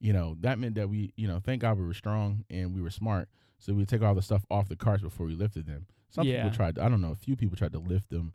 you 0.00 0.12
know, 0.12 0.36
that 0.40 0.58
meant 0.58 0.74
that 0.76 0.88
we, 0.88 1.12
you 1.16 1.26
know, 1.28 1.40
thank 1.44 1.62
God 1.62 1.78
we 1.78 1.84
were 1.84 1.94
strong 1.94 2.44
and 2.50 2.74
we 2.74 2.80
were 2.80 2.90
smart. 2.90 3.28
So 3.58 3.74
we 3.74 3.84
take 3.84 4.02
all 4.02 4.14
the 4.14 4.22
stuff 4.22 4.44
off 4.50 4.68
the 4.68 4.76
carts 4.76 5.02
before 5.02 5.26
we 5.26 5.34
lifted 5.34 5.66
them. 5.66 5.86
Some 6.10 6.26
Yeah. 6.26 6.44
people 6.44 6.56
tried. 6.56 6.78
I 6.78 6.88
don't 6.88 7.00
know. 7.00 7.10
A 7.10 7.16
few 7.16 7.34
people 7.36 7.56
tried 7.56 7.72
to 7.72 7.78
lift 7.80 8.08
them 8.10 8.32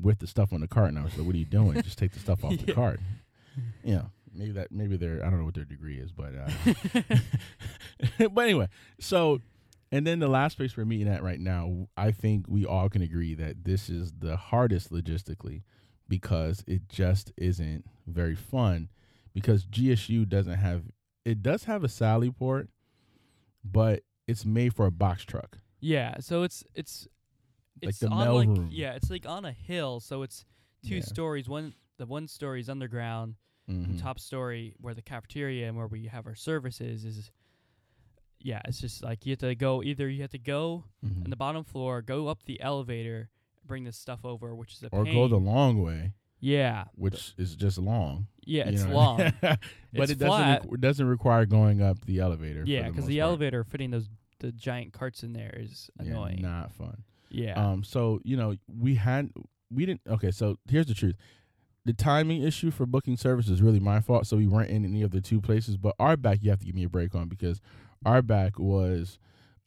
with 0.00 0.20
the 0.20 0.26
stuff 0.26 0.52
on 0.52 0.60
the 0.60 0.68
cart, 0.68 0.88
and 0.90 0.98
I 0.98 1.02
was 1.02 1.16
like, 1.18 1.26
"What 1.26 1.34
are 1.34 1.38
you 1.38 1.44
doing? 1.44 1.82
Just 1.82 1.98
take 1.98 2.12
the 2.12 2.20
stuff 2.20 2.44
off 2.44 2.56
the 2.56 2.72
cart." 2.80 3.00
You 3.84 3.94
know, 3.96 4.10
maybe 4.32 4.52
that 4.52 4.70
maybe 4.72 4.96
they're 4.96 5.20
I 5.24 5.28
don't 5.28 5.38
know 5.40 5.44
what 5.44 5.54
their 5.54 5.64
degree 5.64 5.98
is, 5.98 6.12
but 6.12 6.32
uh, 6.34 7.02
but 8.30 8.40
anyway. 8.42 8.68
So, 9.00 9.40
and 9.92 10.06
then 10.06 10.18
the 10.20 10.28
last 10.28 10.56
place 10.56 10.76
we're 10.76 10.84
meeting 10.84 11.08
at 11.08 11.22
right 11.22 11.40
now, 11.40 11.88
I 11.96 12.12
think 12.12 12.46
we 12.48 12.64
all 12.64 12.88
can 12.88 13.02
agree 13.02 13.34
that 13.34 13.64
this 13.64 13.88
is 13.90 14.12
the 14.18 14.36
hardest 14.36 14.90
logistically 14.92 15.62
because 16.08 16.64
it 16.66 16.88
just 16.88 17.32
isn't 17.36 17.84
very 18.06 18.34
fun. 18.36 18.88
Because 19.32 19.64
GSU 19.64 20.28
doesn't 20.28 20.54
have 20.58 20.84
it 21.24 21.42
does 21.42 21.64
have 21.64 21.84
a 21.84 21.88
Sally 21.88 22.30
port, 22.30 22.68
but 23.64 24.02
it's 24.26 24.44
made 24.44 24.74
for 24.74 24.86
a 24.86 24.90
box 24.90 25.24
truck. 25.24 25.58
Yeah, 25.80 26.16
so 26.20 26.42
it's 26.42 26.64
it's 26.74 27.08
Like 27.82 27.90
it's 27.90 27.98
the 28.00 28.08
on 28.08 28.18
mail 28.24 28.34
like 28.34 28.48
room. 28.48 28.68
yeah, 28.70 28.92
it's 28.94 29.10
like 29.10 29.26
on 29.26 29.44
a 29.44 29.52
hill, 29.52 30.00
so 30.00 30.22
it's 30.22 30.44
two 30.86 30.96
Yeah. 30.96 31.00
stories. 31.02 31.48
One 31.48 31.74
the 31.98 32.06
one 32.06 32.26
story 32.28 32.60
is 32.60 32.68
underground. 32.70 33.34
Mhm. 33.68 33.96
The 33.96 34.02
top 34.02 34.18
story 34.18 34.74
where 34.78 34.94
the 34.94 35.02
cafeteria 35.02 35.68
and 35.68 35.76
where 35.76 35.86
we 35.86 36.06
have 36.06 36.26
our 36.26 36.34
services 36.34 37.04
is 37.04 37.30
yeah, 38.42 38.62
it's 38.64 38.80
just 38.80 39.02
like 39.02 39.26
you 39.26 39.32
have 39.32 39.38
to 39.40 39.54
go 39.54 39.82
either 39.82 40.08
you 40.08 40.22
have 40.22 40.30
to 40.30 40.38
go 40.38 40.84
Mhm. 41.04 41.24
on 41.24 41.30
the 41.30 41.36
bottom 41.36 41.62
floor, 41.62 42.00
go 42.00 42.28
up 42.28 42.42
the 42.44 42.58
elevator, 42.62 43.28
bring 43.66 43.84
this 43.84 43.98
stuff 43.98 44.24
over, 44.24 44.54
which 44.54 44.72
is 44.74 44.82
a 44.82 44.88
or 44.92 45.04
pain. 45.04 45.14
go 45.14 45.28
the 45.28 45.36
long 45.38 45.82
way, 45.82 46.14
yeah, 46.40 46.86
which 46.94 47.34
is 47.36 47.54
just 47.54 47.76
long. 47.78 48.28
Yeah, 48.50 48.68
it's 48.68 48.84
know? 48.84 48.94
long. 48.94 49.16
but 49.40 49.58
It's 49.92 50.12
it 50.12 50.18
doesn't 50.18 50.28
flat. 50.28 50.62
requ- 50.62 50.74
it 50.74 50.80
doesn't 50.80 51.06
require 51.06 51.46
going 51.46 51.80
up 51.82 52.04
the 52.04 52.18
elevator. 52.20 52.62
yeah, 52.66 52.80
because 52.82 52.92
because 52.94 53.06
the 53.06 53.20
elevator 53.20 53.64
fitting 53.64 53.90
those 53.90 54.08
the 54.40 54.52
giant 54.52 54.92
carts 54.92 55.22
in 55.22 55.32
there 55.34 55.54
is 55.58 55.90
annoying. 55.98 56.40
not 56.42 56.72
fun. 56.72 57.02
Yeah, 57.30 57.54
Um, 57.54 57.84
so 57.84 58.20
you 58.24 58.36
know, 58.36 58.56
we 58.68 58.94
had 58.96 59.30
we 59.70 59.86
didn't. 59.86 60.00
Okay, 60.08 60.30
so 60.32 60.56
here's 60.68 60.86
the 60.86 60.94
truth: 60.94 61.14
the 61.84 61.92
timing 61.92 62.42
issue 62.42 62.70
for 62.72 62.86
booking 62.86 63.16
service 63.16 63.48
is 63.48 63.62
really 63.62 63.78
my 63.80 64.00
fault. 64.00 64.26
So 64.26 64.36
we 64.36 64.46
weren't 64.48 64.70
in 64.70 64.84
any 64.84 65.02
of 65.02 65.10
the 65.12 65.20
two 65.20 65.40
places. 65.40 65.76
But 65.76 65.94
Auerbach, 66.00 66.38
you 66.42 66.50
have 66.50 66.58
to 66.58 66.66
give 66.66 66.74
me 66.74 66.82
a 66.84 66.88
break 66.88 67.14
on 67.14 67.28
because 67.28 67.60
Auerbach 68.04 68.58
was 68.58 69.18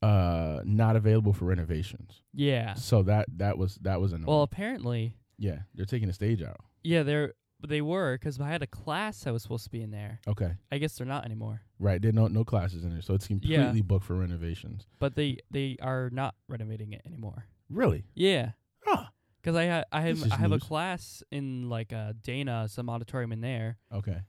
uh 0.02 0.60
not 0.66 0.96
available 0.98 1.32
for 1.34 1.46
renovations. 1.46 2.22
yeah. 2.34 2.74
So 2.74 3.04
that 3.04 3.28
that 3.38 3.58
was 3.58 3.76
that 3.84 4.02
was 4.02 4.12
annoying. 4.12 4.26
Well, 4.28 4.42
apparently, 4.42 5.16
yeah, 5.38 5.60
they're 5.74 5.86
taking 5.86 6.08
the 6.10 6.14
stage 6.14 6.42
out. 6.42 6.58
yeah, 6.84 7.04
they're 7.04 7.34
they 7.70 7.82
were 7.82 8.16
because 8.18 8.40
I 8.40 8.50
had 8.50 8.62
a 8.64 8.68
class 8.68 9.22
that 9.24 9.34
was 9.34 9.42
supposed 9.44 9.64
to 9.66 9.70
be 9.70 9.82
in 9.82 9.92
there. 9.92 10.20
Okay, 10.28 10.54
I 10.72 10.78
guess 10.78 10.96
they're 10.98 11.08
not 11.08 11.26
anymore. 11.26 11.62
right. 11.80 12.02
There 12.02 12.12
no 12.12 12.28
no 12.28 12.44
classes 12.44 12.84
in 12.84 12.90
there, 12.92 13.02
so 13.02 13.14
it's 13.14 13.28
completely 13.28 13.82
booked 13.82 14.06
for 14.06 14.16
renovations. 14.16 14.88
But 15.00 15.16
they 15.16 15.38
they 15.52 15.78
are 15.82 16.10
not 16.12 16.36
renovating 16.48 16.94
it 16.94 17.02
anymore. 17.06 17.46
Really? 17.70 18.06
Yeah, 18.14 18.52
Huh. 18.86 19.06
because 19.42 19.56
I 19.56 19.68
ha- 19.68 19.84
I 19.92 20.02
have 20.02 20.18
is 20.18 20.32
I 20.32 20.36
have 20.38 20.52
news. 20.52 20.62
a 20.64 20.66
class 20.66 21.24
in 21.32 21.70
like 21.70 21.92
uh, 21.94 22.14
Dana, 22.22 22.68
some 22.70 22.90
auditorium 22.90 23.32
in 23.32 23.42
there, 23.42 23.78
Okay. 23.92 24.20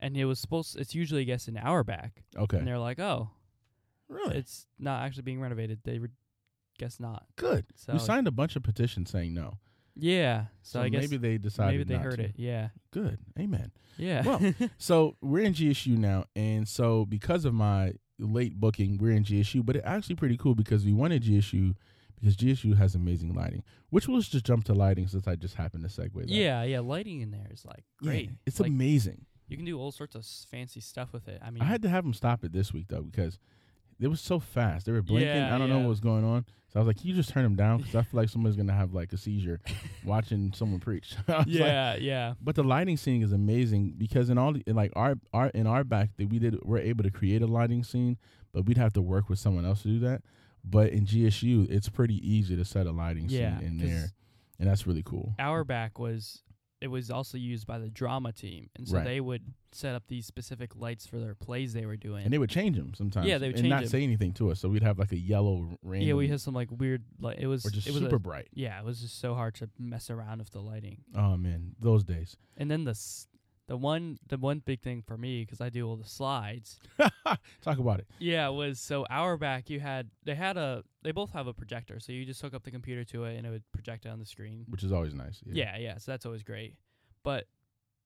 and 0.00 0.16
it 0.16 0.24
was 0.24 0.38
supposed. 0.38 0.76
It's 0.78 0.94
usually 0.94 1.22
I 1.22 1.24
guess 1.24 1.48
an 1.48 1.56
hour 1.56 1.84
back, 1.84 2.22
Okay. 2.36 2.58
and 2.58 2.66
they're 2.66 2.78
like, 2.78 2.98
oh, 2.98 3.30
Really? 4.08 4.36
it's 4.36 4.66
not 4.78 5.02
actually 5.04 5.22
being 5.22 5.40
renovated. 5.40 5.80
They 5.84 5.98
would 5.98 6.12
guess 6.78 6.98
not. 6.98 7.26
Good. 7.36 7.66
So 7.76 7.92
we 7.92 7.98
signed 8.00 8.26
a 8.26 8.30
bunch 8.32 8.56
of 8.56 8.62
petitions 8.62 9.10
saying 9.10 9.32
no. 9.34 9.58
Yeah, 10.00 10.44
so, 10.62 10.78
So, 10.78 10.82
I 10.82 10.88
guess 10.88 11.02
maybe 11.02 11.16
they 11.16 11.38
decided. 11.38 11.72
maybe 11.78 11.84
they 11.94 12.02
heard 12.02 12.16
to. 12.18 12.24
it. 12.24 12.34
Yeah, 12.36 12.68
Good. 12.90 13.18
Amen. 13.38 13.70
yeah. 13.96 14.22
Well, 14.24 14.54
so 14.78 15.16
we're 15.20 15.44
in 15.44 15.54
GSU 15.54 15.96
now, 15.96 16.24
and 16.34 16.66
so 16.68 17.04
because 17.04 17.44
of 17.44 17.54
my 17.54 17.94
late 18.18 18.58
booking, 18.58 18.98
we're 18.98 19.12
in 19.12 19.24
GSU. 19.24 19.64
But 19.64 19.76
it's 19.76 19.86
actually 19.86 20.16
pretty 20.16 20.36
cool 20.36 20.54
because 20.54 20.84
we 20.84 20.92
wanted 20.92 21.22
GSU 21.22 21.74
because 22.20 22.36
GSU 22.36 22.76
has 22.76 22.94
amazing 22.94 23.34
lighting. 23.34 23.62
Which 23.90 24.06
we'll 24.08 24.20
just 24.20 24.44
jump 24.44 24.64
to 24.64 24.74
lighting 24.74 25.08
since 25.08 25.26
I 25.26 25.36
just 25.36 25.54
happened 25.54 25.88
to 25.88 25.90
segue. 25.90 26.14
That. 26.14 26.28
yeah, 26.28 26.62
yeah. 26.64 26.80
Lighting 26.80 27.20
in 27.22 27.30
there 27.30 27.48
is 27.50 27.64
like 27.64 27.84
Yeah, 28.02 28.10
great. 28.10 28.30
it's 28.46 28.60
like, 28.60 28.70
amazing. 28.70 29.24
You 29.48 29.56
can 29.56 29.66
do 29.66 29.80
all 29.80 29.90
sorts 29.90 30.14
of 30.14 30.24
fancy 30.50 30.80
stuff 30.80 31.12
with 31.12 31.26
it. 31.26 31.40
I 31.44 31.50
mean, 31.50 31.60
I 31.62 31.66
had 31.66 31.82
to 31.82 31.88
have 31.88 32.04
them 32.04 32.14
stop 32.14 32.44
it 32.44 32.52
this 32.52 32.72
week 32.72 32.86
though 32.88 33.02
because 33.02 33.38
it 34.00 34.08
was 34.08 34.20
so 34.20 34.38
fast. 34.40 34.86
They 34.86 34.92
were 34.92 35.02
blinking. 35.02 35.28
Yeah, 35.28 35.54
I 35.54 35.58
don't 35.58 35.68
know 35.68 35.76
yeah. 35.76 35.82
what 35.82 35.90
was 35.90 36.00
going 36.00 36.24
on. 36.24 36.44
So 36.68 36.78
I 36.78 36.82
was 36.82 36.86
like, 36.86 36.98
"Can 36.98 37.08
you 37.08 37.14
just 37.14 37.30
turn 37.30 37.42
them 37.42 37.56
down?" 37.56 37.78
Because 37.78 37.96
I 37.96 38.02
feel 38.02 38.20
like 38.20 38.28
someone's 38.28 38.56
gonna 38.56 38.72
have 38.72 38.94
like 38.94 39.12
a 39.12 39.16
seizure 39.16 39.60
watching 40.04 40.52
someone 40.54 40.78
preach. 40.80 41.16
Was 41.26 41.38
like, 41.38 41.46
yeah, 41.48 41.96
yeah, 41.96 42.34
But 42.40 42.54
the 42.54 42.62
lighting 42.62 42.96
scene 42.96 43.22
is 43.22 43.32
amazing 43.32 43.94
because 43.98 44.30
in 44.30 44.38
all 44.38 44.52
the, 44.52 44.62
in 44.66 44.76
like 44.76 44.92
our 44.94 45.16
our 45.32 45.48
in 45.48 45.66
Auerbach 45.66 46.10
that 46.16 46.28
we 46.30 46.38
did 46.38 46.58
we're 46.62 46.78
able 46.78 47.02
to 47.02 47.10
create 47.10 47.42
a 47.42 47.46
lighting 47.46 47.82
scene, 47.82 48.18
but 48.52 48.66
we'd 48.66 48.78
have 48.78 48.92
to 48.94 49.02
work 49.02 49.28
with 49.28 49.38
someone 49.40 49.64
else 49.64 49.82
to 49.82 49.88
do 49.88 49.98
that. 50.00 50.22
But 50.64 50.90
in 50.90 51.06
GSU, 51.06 51.68
it's 51.70 51.88
pretty 51.88 52.16
easy 52.28 52.54
to 52.56 52.64
set 52.64 52.86
a 52.86 52.92
lighting 52.92 53.26
Yeah, 53.28 53.58
scene 53.58 53.66
in 53.66 53.78
there, 53.78 54.10
and 54.60 54.68
that's 54.68 54.86
really 54.86 55.02
cool. 55.02 55.34
Auerbach 55.40 55.98
was 55.98 56.42
it 56.80 56.88
was 56.88 57.10
also 57.10 57.36
used 57.36 57.66
by 57.66 57.78
the 57.78 57.90
drama 57.90 58.32
team, 58.32 58.70
and 58.76 58.88
so 58.88 58.96
Right. 58.96 59.04
they 59.04 59.20
would 59.20 59.42
set 59.72 59.94
up 59.94 60.04
these 60.08 60.26
specific 60.26 60.74
lights 60.74 61.06
for 61.06 61.18
their 61.18 61.34
plays 61.34 61.72
they 61.74 61.84
were 61.86 61.96
doing. 61.96 62.24
And 62.24 62.32
they 62.32 62.38
would 62.38 62.50
change 62.50 62.76
them 62.76 62.92
sometimes. 62.94 63.26
Yeah, 63.28 63.38
they 63.38 63.48
would 63.48 63.56
and 63.56 63.64
change 63.64 63.70
not 63.70 63.82
'em. 63.82 63.88
say 63.88 64.02
anything 64.02 64.32
to 64.34 64.50
us. 64.50 64.58
So 64.60 64.68
we'd 64.68 64.82
have 64.82 64.98
like 64.98 65.12
a 65.12 65.18
yellow 65.18 65.78
random, 65.82 66.08
yeah, 66.08 66.14
we 66.14 66.28
had 66.28 66.40
some 66.40 66.54
like 66.54 66.68
weird 66.70 67.04
like 67.20 67.38
it 67.38 67.46
was 67.46 67.64
or 67.66 67.70
just 67.70 67.86
it 67.86 67.92
was 67.92 68.02
super 68.02 68.16
a, 68.16 68.20
bright. 68.20 68.48
yeah, 68.54 68.78
it 68.80 68.84
was 68.84 69.00
just 69.00 69.18
so 69.18 69.34
hard 69.34 69.54
to 69.56 69.68
mess 69.78 70.10
around 70.10 70.38
with 70.38 70.50
the 70.50 70.60
lighting. 70.62 71.04
Oh 71.14 71.36
man, 71.36 71.76
those 71.78 72.02
days. 72.02 72.36
And 72.56 72.70
then 72.70 72.84
the 72.84 72.90
s- 72.92 73.28
the 73.70 73.76
one 73.76 74.18
the 74.28 74.36
one 74.36 74.58
big 74.58 74.80
thing 74.80 75.00
for 75.00 75.16
me 75.16 75.44
because 75.44 75.60
I 75.60 75.68
do 75.68 75.86
all 75.86 75.94
the 75.94 76.08
slides. 76.08 76.80
Talk 77.62 77.78
about 77.78 78.00
it. 78.00 78.08
Yeah, 78.18 78.48
it 78.48 78.52
was 78.52 78.80
so 78.80 79.06
Auerbach 79.08 79.70
you 79.70 79.78
had 79.78 80.10
they 80.24 80.34
had 80.34 80.56
a 80.56 80.82
they 81.04 81.12
both 81.12 81.30
have 81.34 81.46
a 81.46 81.52
projector, 81.54 82.00
so 82.00 82.10
you 82.10 82.24
just 82.24 82.42
hook 82.42 82.52
up 82.52 82.64
the 82.64 82.72
computer 82.72 83.04
to 83.04 83.24
it 83.26 83.36
and 83.36 83.46
it 83.46 83.50
would 83.50 83.62
project 83.70 84.06
it 84.06 84.08
on 84.08 84.18
the 84.18 84.26
screen. 84.26 84.64
Which 84.68 84.82
is 84.82 84.90
always 84.90 85.14
nice. 85.14 85.38
Yeah, 85.46 85.76
yeah, 85.76 85.78
yeah 85.78 85.98
so 85.98 86.10
that's 86.10 86.26
always 86.26 86.42
great. 86.42 86.74
But 87.22 87.46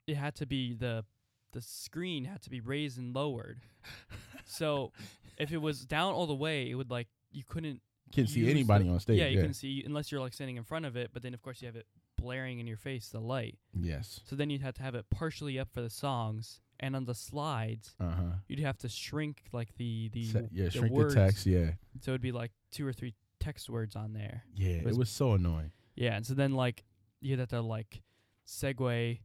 it 0.07 0.17
had 0.19 0.35
to 0.35 0.47
be 0.47 0.75
the 0.75 1.07
the 1.55 1.63
screen 1.63 2.27
had 2.27 2.43
to 2.43 2.51
be 2.51 2.61
raised 2.61 2.99
and 2.99 3.15
lowered. 3.15 3.63
so 4.45 4.93
if 5.39 5.51
it 5.51 5.63
was 5.63 5.87
down 5.87 6.13
all 6.13 6.27
the 6.27 6.35
way, 6.35 6.69
it 6.69 6.75
would 6.75 6.91
like 6.91 7.09
you 7.33 7.43
couldn't 7.43 7.81
Can't 8.13 8.29
see 8.29 8.51
anybody 8.51 8.85
the- 8.85 8.91
on 8.91 9.01
stage. 9.01 9.19
yeah, 9.19 9.29
you 9.29 9.39
couldn't 9.39 9.55
see 9.55 9.83
unless 9.87 10.13
you're 10.13 10.21
like 10.21 10.35
standing 10.35 10.59
in 10.59 10.65
front 10.65 10.85
of 10.85 10.95
it. 10.95 11.09
But 11.15 11.23
then 11.23 11.33
of 11.33 11.41
course 11.41 11.63
you 11.63 11.69
have 11.69 11.77
it 11.77 11.87
blaring 12.25 12.59
in 12.59 12.67
your 12.67 12.77
face, 12.77 13.09
the 13.09 13.21
light. 13.21 13.59
Yes. 13.79 14.21
So 14.25 14.35
then 14.37 14.51
you'd 14.51 14.63
have 14.63 14.75
to 14.75 14.83
have 14.83 14.95
it 14.97 15.07
partially 15.11 15.59
up 15.59 15.69
for 15.73 15.81
the 15.83 15.91
songs, 15.91 16.61
and 16.81 16.97
on 16.97 17.05
the 17.05 17.15
slides 17.15 17.95
Uh 18.01 18.11
huh. 18.11 18.23
you'd 18.49 18.59
have 18.61 18.79
to 18.79 18.89
shrink 18.89 19.45
like 19.53 19.77
the 19.77 20.09
the 20.09 20.49
yeah, 20.53 20.65
the 20.65 20.71
shrink 20.71 20.93
words. 20.95 21.15
the 21.15 21.21
text. 21.21 21.47
Yeah. 21.47 21.71
So 22.01 22.11
it'd 22.13 22.21
be 22.21 22.33
like 22.33 22.51
two 22.73 22.87
or 22.87 22.93
three 22.93 23.15
text 23.39 23.69
words 23.71 23.95
on 23.95 24.13
there. 24.15 24.43
Yeah. 24.57 24.83
was- 24.83 24.97
It 24.97 24.99
was 24.99 25.11
so 25.11 25.33
annoying. 25.35 25.71
Yeah, 25.95 26.17
and 26.17 26.27
so 26.27 26.35
then 26.35 26.53
like 26.55 26.85
you'd 27.21 27.39
have 27.39 27.49
to 27.51 27.61
like 27.61 28.03
segue, 28.47 29.21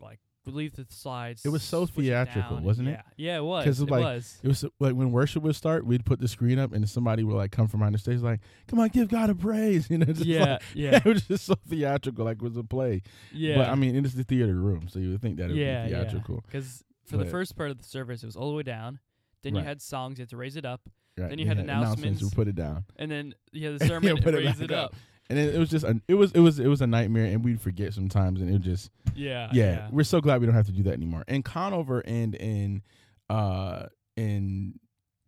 like 0.00 0.20
leave 0.52 0.74
the 0.76 0.86
slides. 0.90 1.44
It 1.44 1.48
was 1.50 1.62
so 1.62 1.86
theatrical, 1.86 2.58
wasn't 2.58 2.88
it? 2.88 3.00
Yeah, 3.16 3.32
yeah, 3.32 3.36
it 3.38 3.44
was. 3.44 3.64
'Cause 3.64 3.80
It 3.80 3.90
like- 3.90 4.04
was. 4.04 4.38
It 4.42 4.48
was 4.48 4.64
like 4.80 4.94
when 4.94 5.12
worship 5.12 5.42
would 5.42 5.56
start, 5.56 5.84
we'd 5.86 6.04
put 6.04 6.20
the 6.20 6.28
screen 6.28 6.58
up, 6.58 6.72
and 6.72 6.88
somebody 6.88 7.24
would 7.24 7.34
like 7.36 7.50
come 7.52 7.66
from 7.68 7.80
behind 7.80 7.94
the 7.94 7.98
stage, 7.98 8.20
like, 8.20 8.40
"Come 8.68 8.78
on, 8.80 8.88
give 8.88 9.08
God 9.08 9.30
a 9.30 9.34
praise," 9.34 9.88
you 9.90 9.98
know. 9.98 10.06
Just 10.06 10.24
Yeah, 10.24 10.44
like, 10.44 10.62
yeah, 10.74 10.96
it 11.04 11.04
was 11.04 11.26
just 11.26 11.46
so 11.46 11.54
theatrical, 11.68 12.24
like 12.24 12.36
it 12.36 12.42
was 12.42 12.56
a 12.56 12.64
play. 12.64 13.02
yeah. 13.32 13.56
But 13.56 13.68
I 13.68 13.74
mean, 13.74 13.96
it 13.96 14.04
is 14.06 14.14
the 14.14 14.24
theater 14.24 14.54
room, 14.54 14.88
so 14.88 14.98
you 14.98 15.10
would 15.10 15.22
think 15.22 15.36
that 15.38 15.44
it 15.50 15.54
would 15.54 15.54
be 15.56 15.94
theatrical. 15.94 16.42
Because 16.46 16.82
for 17.04 17.16
the 17.16 17.26
first 17.26 17.56
part 17.56 17.70
of 17.70 17.78
the 17.78 17.84
service, 17.84 18.22
it 18.22 18.26
was 18.26 18.36
all 18.36 18.50
the 18.50 18.56
way 18.56 18.62
down. 18.62 19.00
Then 19.42 19.54
you 19.54 19.62
had 19.62 19.80
songs, 19.80 20.18
you 20.18 20.22
had 20.22 20.30
to 20.30 20.36
raise 20.36 20.56
it 20.56 20.64
up, 20.64 20.80
Right. 21.18 21.30
Then 21.30 21.38
you 21.38 21.46
had 21.46 21.56
We 21.56 21.62
announcements. 21.62 22.22
We 22.22 22.28
put 22.28 22.46
it 22.46 22.56
down, 22.56 22.84
and 22.96 23.10
then 23.10 23.34
you 23.52 23.66
had 23.70 23.78
the 23.78 23.84
Yeah, 23.86 23.88
sermon 23.88 24.10
and 24.10 24.22
put 24.22 24.34
it 24.34 24.44
raise 24.44 24.60
it 24.60 24.70
up. 24.70 24.92
up. 24.92 24.96
And 25.28 25.38
then 25.38 25.48
it 25.48 25.58
was 25.58 25.70
just 25.70 25.84
a, 25.84 26.00
it 26.06 26.14
was 26.14 26.32
it 26.32 26.40
was 26.40 26.58
it 26.60 26.68
was 26.68 26.80
a 26.80 26.86
nightmare, 26.86 27.24
and 27.26 27.44
we'd 27.44 27.60
forget 27.60 27.92
sometimes, 27.94 28.40
and 28.40 28.54
it 28.54 28.60
just 28.60 28.90
Yeah, 29.14 29.48
yeah, 29.52 29.88
we're 29.90 30.04
so 30.04 30.20
glad 30.20 30.40
we 30.40 30.46
don't 30.46 30.54
have 30.54 30.66
to 30.66 30.72
do 30.72 30.82
that 30.84 30.92
anymore. 30.94 31.24
In 31.26 31.42
Conover 31.42 32.00
and 32.00 32.34
in 32.36 32.82
uh 33.28 33.86
in 34.16 34.78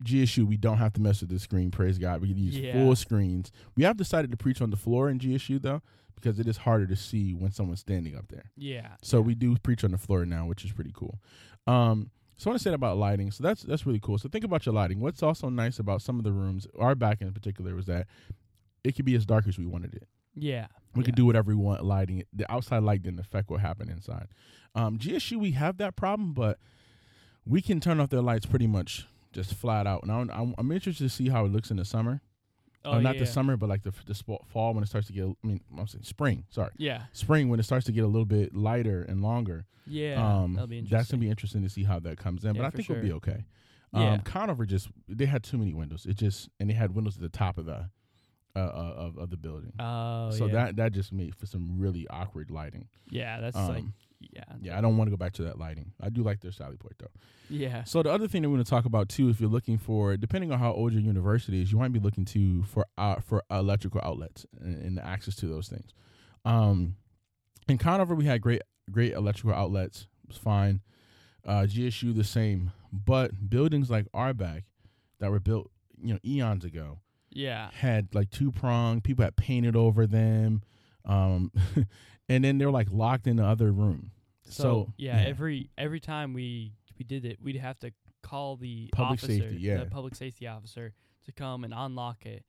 GSU, 0.05 0.45
we 0.47 0.57
don't 0.57 0.79
have 0.79 0.93
to 0.93 1.01
mess 1.01 1.21
with 1.21 1.31
the 1.31 1.39
screen. 1.41 1.71
Praise 1.73 1.99
God, 1.99 2.21
we 2.21 2.29
can 2.29 2.39
use 2.39 2.57
Yeah. 2.57 2.73
full 2.75 2.95
screens. 2.95 3.51
We 3.77 3.83
have 3.83 3.97
decided 3.97 4.31
to 4.31 4.37
preach 4.37 4.63
on 4.63 4.71
the 4.71 4.77
floor 4.77 5.11
in 5.11 5.19
GSU 5.19 5.61
though, 5.61 5.83
because 6.15 6.39
it 6.39 6.47
is 6.47 6.59
harder 6.59 6.87
to 6.87 6.95
see 6.97 7.33
when 7.35 7.51
someone's 7.51 7.81
standing 7.81 8.17
up 8.17 8.29
there. 8.29 8.53
yeah. 8.57 8.91
So 9.03 9.17
yeah. 9.19 9.23
we 9.25 9.35
do 9.35 9.57
preach 9.57 9.83
on 9.83 9.91
the 9.91 9.99
floor 9.99 10.25
now, 10.25 10.47
which 10.47 10.65
is 10.65 10.73
pretty 10.73 10.93
cool. 10.95 11.19
Um, 11.67 12.11
so 12.37 12.49
I 12.49 12.53
want 12.53 12.61
to 12.61 12.63
say 12.63 12.71
that 12.71 12.75
about 12.77 12.99
lighting. 12.99 13.33
So 13.33 13.43
that's 13.43 13.63
that's 13.63 13.85
really 13.85 13.99
cool. 13.99 14.17
So 14.19 14.29
think 14.29 14.45
about 14.45 14.65
your 14.65 14.73
lighting. 14.77 15.01
What's 15.01 15.25
also 15.25 15.49
nice 15.49 15.81
about 15.81 16.03
some 16.03 16.19
of 16.19 16.25
the 16.25 16.31
rooms, 16.33 16.69
Auerbach 16.79 17.21
in 17.21 17.33
particular, 17.33 17.75
was 17.75 17.87
that 17.87 18.07
it 18.85 18.95
could 18.97 19.05
be 19.05 19.15
as 19.15 19.27
dark 19.27 19.47
as 19.49 19.59
we 19.59 19.67
wanted 19.67 19.95
it. 19.95 20.09
yeah. 20.35 20.67
We 20.95 21.03
yeah. 21.03 21.07
could 21.07 21.17
do 21.17 21.27
whatever 21.27 21.51
we 21.51 21.55
want 21.55 21.85
lighting. 21.85 22.19
it. 22.21 22.29
The 22.33 22.51
outside 22.51 22.83
light 22.83 23.03
didn't 23.03 23.21
affect 23.21 23.51
what 23.51 23.61
happened 23.61 23.91
inside. 23.91 24.29
Um, 24.75 24.99
GSU 24.99 25.37
we 25.39 25.53
have 25.53 25.77
that 25.77 25.97
problem, 25.97 26.33
but 26.33 26.59
we 27.47 27.61
can 27.61 27.79
turn 27.79 28.01
off 28.01 28.09
their 28.09 28.23
lights 28.23 28.47
pretty 28.47 28.67
much 28.67 29.07
just 29.33 29.55
flat 29.55 29.87
out. 29.87 30.03
And 30.03 30.11
I'm, 30.11 30.31
I'm, 30.31 30.55
I'm 30.59 30.73
interested 30.73 31.05
to 31.05 31.11
see 31.11 31.29
how 31.29 31.45
it 31.45 31.53
looks 31.53 31.71
in 31.71 31.77
the 31.77 31.85
summer. 31.85 32.21
Oh, 32.85 32.93
Uh, 32.93 33.01
not 33.01 33.15
yeah. 33.15 33.21
the 33.21 33.27
summer, 33.27 33.57
but 33.57 33.69
like 33.69 33.83
the 33.83 33.93
the 34.07 34.15
fall 34.47 34.73
when 34.73 34.83
it 34.83 34.87
starts 34.87 35.09
to 35.09 35.13
get. 35.13 35.25
I 35.25 35.47
mean, 35.47 35.61
I'm 35.77 35.87
saying 35.87 36.05
spring. 36.05 36.45
Sorry, 36.49 36.71
Yeah, 36.79 37.03
spring 37.13 37.49
when 37.49 37.61
it 37.61 37.65
starts 37.65 37.85
to 37.87 37.93
get 37.93 38.05
a 38.05 38.07
little 38.07 38.25
bit 38.25 38.55
lighter 38.55 39.03
and 39.03 39.21
longer. 39.21 39.67
yeah. 39.87 40.15
um, 40.15 40.55
that'll 40.55 40.69
be 40.69 40.79
interesting. 40.79 40.97
that's 40.99 41.11
gonna 41.11 41.21
be 41.21 41.29
interesting 41.31 41.63
to 41.65 41.69
see 41.69 41.85
how 41.85 41.99
that 42.01 42.17
comes 42.19 42.45
in. 42.45 42.55
Yeah, 42.55 42.63
but 42.63 42.67
I 42.69 42.71
think 42.71 42.89
we'll 42.89 43.03
be 43.03 43.09
sure. 43.09 43.17
okay. 43.17 43.45
Yeah. 43.93 44.13
Um, 44.15 44.21
Conover 44.21 44.65
just 44.65 44.89
they 45.09 45.27
had 45.27 45.43
too 45.43 45.59
many 45.59 45.75
windows. 45.75 46.07
It 46.07 46.17
just 46.17 46.49
and 46.61 46.71
they 46.71 46.75
had 46.75 46.95
windows 46.95 47.17
at 47.17 47.23
the 47.23 47.29
top 47.29 47.59
of 47.59 47.67
the 47.67 47.91
uh, 48.59 48.73
uh 48.77 48.95
of 48.97 49.19
of 49.19 49.31
the 49.31 49.37
building. 49.37 49.73
Oh, 49.79 50.31
so 50.31 50.47
yeah. 50.47 50.53
that 50.53 50.77
that 50.77 50.93
just 50.93 51.13
made 51.13 51.35
for 51.35 51.47
some 51.47 51.79
really 51.79 52.07
awkward 52.09 52.51
lighting. 52.51 52.89
yeah, 53.11 53.41
that's 53.41 53.57
Um, 53.57 53.69
like 53.69 53.85
yeah, 54.21 54.45
Yeah, 54.61 54.79
I 54.79 54.81
don't 54.81 54.97
want 54.97 55.09
to 55.09 55.11
go 55.11 55.17
back 55.17 55.33
to 55.35 55.43
that 55.45 55.59
lighting. 55.59 55.93
I 56.01 56.09
do 56.09 56.23
like 56.23 56.41
their 56.41 56.51
Sally 56.53 56.77
Port 56.77 56.97
though. 56.99 57.11
yeah, 57.49 57.85
So 57.85 58.03
the 58.03 58.11
other 58.11 58.27
thing 58.27 58.43
that 58.43 58.49
we're 58.49 58.57
going 58.57 58.65
to 58.65 58.71
talk 58.71 58.85
about 58.85 59.09
too, 59.09 59.29
if 59.29 59.41
you're 59.41 59.49
looking 59.51 59.79
for, 59.79 60.17
depending 60.17 60.51
on 60.51 60.59
how 60.59 60.73
old 60.73 60.93
your 60.93 61.03
university 61.03 61.63
is, 61.63 61.71
you 61.71 61.79
might 61.79 61.93
be 61.93 62.01
looking 62.01 62.25
to 62.27 62.65
for 62.65 62.87
uh, 62.97 63.17
for 63.21 63.45
electrical 63.51 64.01
outlets 64.03 64.47
and, 64.61 64.83
and 64.83 64.99
access 64.99 65.37
to 65.37 65.47
those 65.47 65.69
things. 65.69 65.93
Um, 66.45 66.97
in 67.69 67.79
Conover, 67.79 68.15
we 68.15 68.25
had 68.25 68.41
great 68.41 68.63
great 68.91 69.13
electrical 69.13 69.55
outlets. 69.55 70.09
It 70.25 70.31
was 70.31 70.39
fine. 70.39 70.81
Uh, 71.47 71.63
GSU 71.63 72.15
the 72.15 72.25
same, 72.25 72.73
but 72.93 73.49
buildings 73.49 73.91
like 73.91 74.07
Auerbach 74.13 74.65
that 75.21 75.31
were 75.31 75.41
built, 75.41 75.71
you 76.03 76.13
know, 76.13 76.21
eons 76.25 76.65
ago, 76.65 76.99
yeah, 77.31 77.71
had 77.73 78.15
like 78.15 78.31
two 78.31 78.53
prong. 78.53 79.01
People 79.01 79.25
had 79.25 79.37
painted 79.37 79.77
over 79.77 80.07
them, 80.07 80.63
um, 81.05 81.53
and 82.29 82.45
then 82.45 82.59
they're 82.59 82.71
like 82.71 82.89
locked 82.91 83.27
in 83.27 83.37
the 83.37 83.45
other 83.45 83.71
room. 83.73 84.11
So, 84.45 84.63
So, 84.63 84.93
yeah, 84.97 85.21
yeah. 85.23 85.29
every 85.29 85.71
every 85.77 86.01
time 86.01 86.33
we 86.35 86.73
we 86.99 87.05
did 87.05 87.25
it, 87.25 87.39
we'd 87.43 87.57
have 87.57 87.79
to 87.81 87.93
call 88.23 88.57
the 88.57 88.89
Public 88.93 89.23
officer, 89.23 89.33
safety, 89.41 89.57
yeah. 89.61 89.79
the 89.79 89.87
public 89.87 90.15
safety 90.15 90.47
officer, 90.47 90.93
to 91.27 91.33
come 91.33 91.65
and 91.65 91.73
unlock 91.77 92.27
it. 92.27 92.45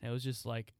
And 0.00 0.10
it 0.10 0.12
was 0.12 0.22
just 0.24 0.44
like 0.46 0.74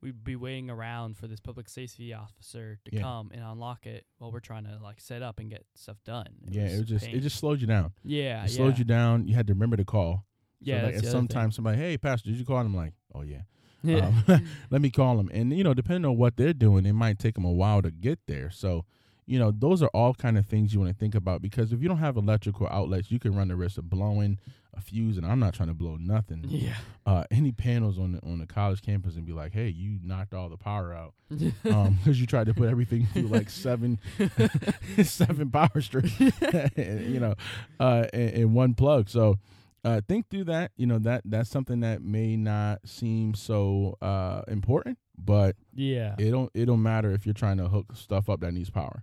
we'd 0.00 0.24
be 0.24 0.34
waiting 0.34 0.70
around 0.70 1.18
for 1.18 1.26
this 1.26 1.40
public 1.40 1.68
safety 1.68 2.14
officer 2.14 2.78
to 2.86 2.94
Yeah. 2.96 3.02
come 3.02 3.30
and 3.34 3.42
unlock 3.44 3.86
it 3.86 4.06
while 4.16 4.32
we're 4.32 4.40
trying 4.40 4.64
to 4.64 4.78
like 4.82 4.98
set 4.98 5.20
up 5.20 5.38
and 5.38 5.50
get 5.50 5.66
stuff 5.74 5.98
done. 6.04 6.28
yeah, 6.48 6.68
it 6.68 6.78
was 6.78 6.88
just 6.88 7.04
pain. 7.04 7.16
it 7.16 7.20
just 7.20 7.36
slowed 7.36 7.60
you 7.60 7.66
down. 7.66 7.92
yeah, 8.02 8.42
It 8.44 8.48
slowed 8.48 8.74
yeah. 8.74 8.78
you 8.78 8.84
down. 8.84 9.26
You 9.28 9.34
had 9.34 9.46
to 9.48 9.52
remember 9.52 9.76
to 9.76 9.84
call. 9.84 10.24
Yeah, 10.60 10.80
so 10.80 10.84
like, 10.84 10.94
and 10.94 10.98
the 10.98 11.02
thing. 11.02 11.10
sometimes 11.10 11.54
somebody, 11.56 11.78
hey, 11.78 11.98
pastor, 11.98 12.30
did 12.30 12.38
you 12.38 12.44
call? 12.44 12.58
And 12.58 12.68
I'm 12.68 12.76
like, 12.76 12.92
oh 13.14 13.22
yeah. 13.22 13.42
Yeah. 13.82 14.12
Um, 14.28 14.46
let 14.70 14.80
me 14.82 14.90
call 14.90 15.16
them. 15.16 15.30
And 15.32 15.56
you 15.56 15.64
know, 15.64 15.74
depending 15.74 16.08
on 16.10 16.16
what 16.16 16.36
they're 16.36 16.52
doing, 16.52 16.86
it 16.86 16.92
might 16.92 17.18
take 17.18 17.34
them 17.34 17.44
a 17.44 17.52
while 17.52 17.82
to 17.82 17.90
get 17.90 18.18
there. 18.26 18.50
So, 18.50 18.84
you 19.26 19.38
know, 19.38 19.50
those 19.50 19.82
are 19.82 19.90
all 19.94 20.14
kind 20.14 20.36
of 20.36 20.46
things 20.46 20.74
you 20.74 20.80
want 20.80 20.92
to 20.92 20.98
think 20.98 21.14
about 21.14 21.40
because 21.40 21.72
if 21.72 21.80
you 21.80 21.88
don't 21.88 21.98
have 21.98 22.16
electrical 22.16 22.68
outlets, 22.70 23.10
you 23.10 23.18
can 23.18 23.34
run 23.34 23.48
the 23.48 23.56
risk 23.56 23.78
of 23.78 23.88
blowing 23.88 24.38
a 24.76 24.80
fuse. 24.80 25.16
And 25.16 25.26
I'm 25.26 25.38
not 25.38 25.54
trying 25.54 25.68
to 25.68 25.74
blow 25.74 25.96
nothing. 25.96 26.44
yeah. 26.46 26.74
Uh, 27.06 27.24
any 27.30 27.52
panels 27.52 27.98
on 27.98 28.12
the 28.12 28.18
on 28.22 28.38
the 28.38 28.46
college 28.46 28.82
campus 28.82 29.16
and 29.16 29.24
be 29.24 29.32
like, 29.32 29.52
hey, 29.52 29.68
you 29.68 29.98
knocked 30.02 30.34
all 30.34 30.48
the 30.48 30.56
power 30.56 30.92
out 30.92 31.14
because 31.30 32.20
you 32.20 32.26
tried 32.26 32.46
to 32.48 32.54
put 32.54 32.68
everything 32.68 33.06
through 33.06 33.28
like 33.28 33.48
seven 33.48 33.98
seven 35.02 35.50
power 35.50 35.80
strips, 35.80 36.12
you 36.20 37.18
know, 37.18 37.34
uh, 37.80 38.06
in, 38.12 38.28
in 38.28 38.52
one 38.52 38.74
plug. 38.74 39.08
So 39.08 39.38
uh, 39.84 40.00
think 40.08 40.28
through 40.28 40.44
that. 40.44 40.72
You 40.76 40.86
know 40.86 40.98
that 41.00 41.22
that's 41.24 41.50
something 41.50 41.80
that 41.80 42.02
may 42.02 42.36
not 42.36 42.80
seem 42.86 43.34
so 43.34 43.96
uh, 44.00 44.42
important, 44.48 44.98
but 45.18 45.56
yeah. 45.74 46.14
it 46.18 46.30
don't 46.30 46.50
it 46.54 46.66
don't 46.66 46.82
matter 46.82 47.12
if 47.12 47.26
you're 47.26 47.32
trying 47.32 47.58
to 47.58 47.68
hook 47.68 47.94
stuff 47.94 48.28
up 48.28 48.40
that 48.40 48.52
needs 48.52 48.70
power. 48.70 49.02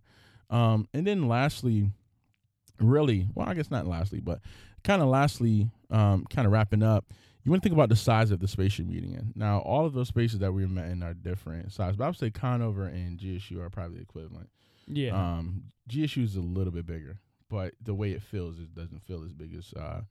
Um, 0.49 0.87
and 0.93 1.05
then 1.05 1.27
lastly, 1.27 1.91
really, 2.79 3.27
well, 3.33 3.47
I 3.47 3.53
guess 3.53 3.71
not 3.71 3.87
lastly, 3.87 4.19
but 4.19 4.39
kind 4.83 5.01
of 5.01 5.09
lastly, 5.09 5.69
um, 5.91 6.25
kind 6.29 6.45
of 6.45 6.53
wrapping 6.53 6.83
up. 6.83 7.05
You 7.43 7.51
want 7.51 7.63
to 7.63 7.69
think 7.69 7.77
about 7.77 7.89
the 7.89 7.95
size 7.95 8.31
of 8.31 8.39
the 8.39 8.47
space 8.47 8.77
you're 8.77 8.87
meeting 8.87 9.13
in. 9.13 9.31
Now, 9.33 9.59
all 9.59 9.85
of 9.85 9.93
those 9.93 10.09
spaces 10.09 10.39
that 10.39 10.53
we're 10.53 10.67
met 10.67 10.89
in 10.89 11.01
are 11.01 11.13
different 11.13 11.71
size, 11.71 11.95
but 11.95 12.03
I 12.03 12.07
would 12.07 12.17
say 12.17 12.29
Conover 12.29 12.85
and 12.85 13.17
GSU 13.17 13.59
are 13.61 13.69
probably 13.69 14.01
equivalent. 14.01 14.49
yeah. 14.85 15.11
Um, 15.11 15.63
GSU 15.89 16.23
is 16.23 16.35
a 16.35 16.41
little 16.41 16.73
bit 16.73 16.85
bigger, 16.85 17.19
but 17.49 17.73
the 17.81 17.93
way 17.93 18.11
it 18.11 18.21
feels, 18.21 18.59
it 18.59 18.75
doesn't 18.75 19.01
feel 19.03 19.23
as 19.23 19.31
big 19.31 19.55
as 19.55 19.73
uh, 19.73 20.01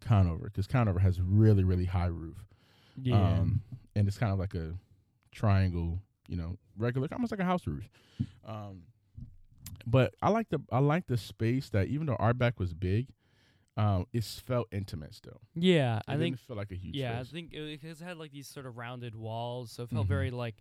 Conover 0.00 0.44
because 0.44 0.66
Conover 0.66 0.98
has 0.98 1.20
really, 1.20 1.64
really 1.64 1.84
high 1.86 2.06
roof. 2.06 2.44
yeah. 3.00 3.16
Um, 3.40 3.62
and 3.94 4.06
it's 4.08 4.18
kind 4.18 4.32
of 4.32 4.38
like 4.38 4.54
a 4.54 4.74
triangle, 5.32 6.00
you 6.28 6.36
know, 6.36 6.56
regular, 6.76 7.08
almost 7.12 7.30
like 7.32 7.40
a 7.40 7.44
house 7.44 7.66
roof. 7.66 7.88
Um, 8.44 8.82
but 9.86 10.14
I 10.22 10.30
like 10.30 10.48
the 10.48 10.60
I 10.70 10.78
like 10.78 11.06
the 11.06 11.16
space 11.16 11.68
that 11.70 11.88
even 11.88 12.06
though 12.06 12.16
Auerbach 12.16 12.58
was 12.58 12.74
big, 12.74 13.08
um, 13.76 14.06
it 14.12 14.24
felt 14.24 14.68
intimate 14.72 15.14
still. 15.14 15.40
yeah. 15.54 15.98
It 15.98 16.02
I 16.08 16.16
think 16.16 16.38
feel 16.38 16.56
like 16.56 16.70
a 16.70 16.76
huge 16.76 16.96
Yeah, 16.96 17.20
I 17.20 17.24
think 17.24 17.52
it, 17.52 17.80
it 17.84 17.98
had 18.00 18.16
like 18.16 18.32
these 18.32 18.48
sort 18.48 18.66
of 18.66 18.76
rounded 18.76 19.14
walls, 19.14 19.70
so 19.72 19.84
it 19.84 19.90
felt 19.90 20.06
Mhm. 20.06 20.08
very 20.08 20.30
like 20.30 20.56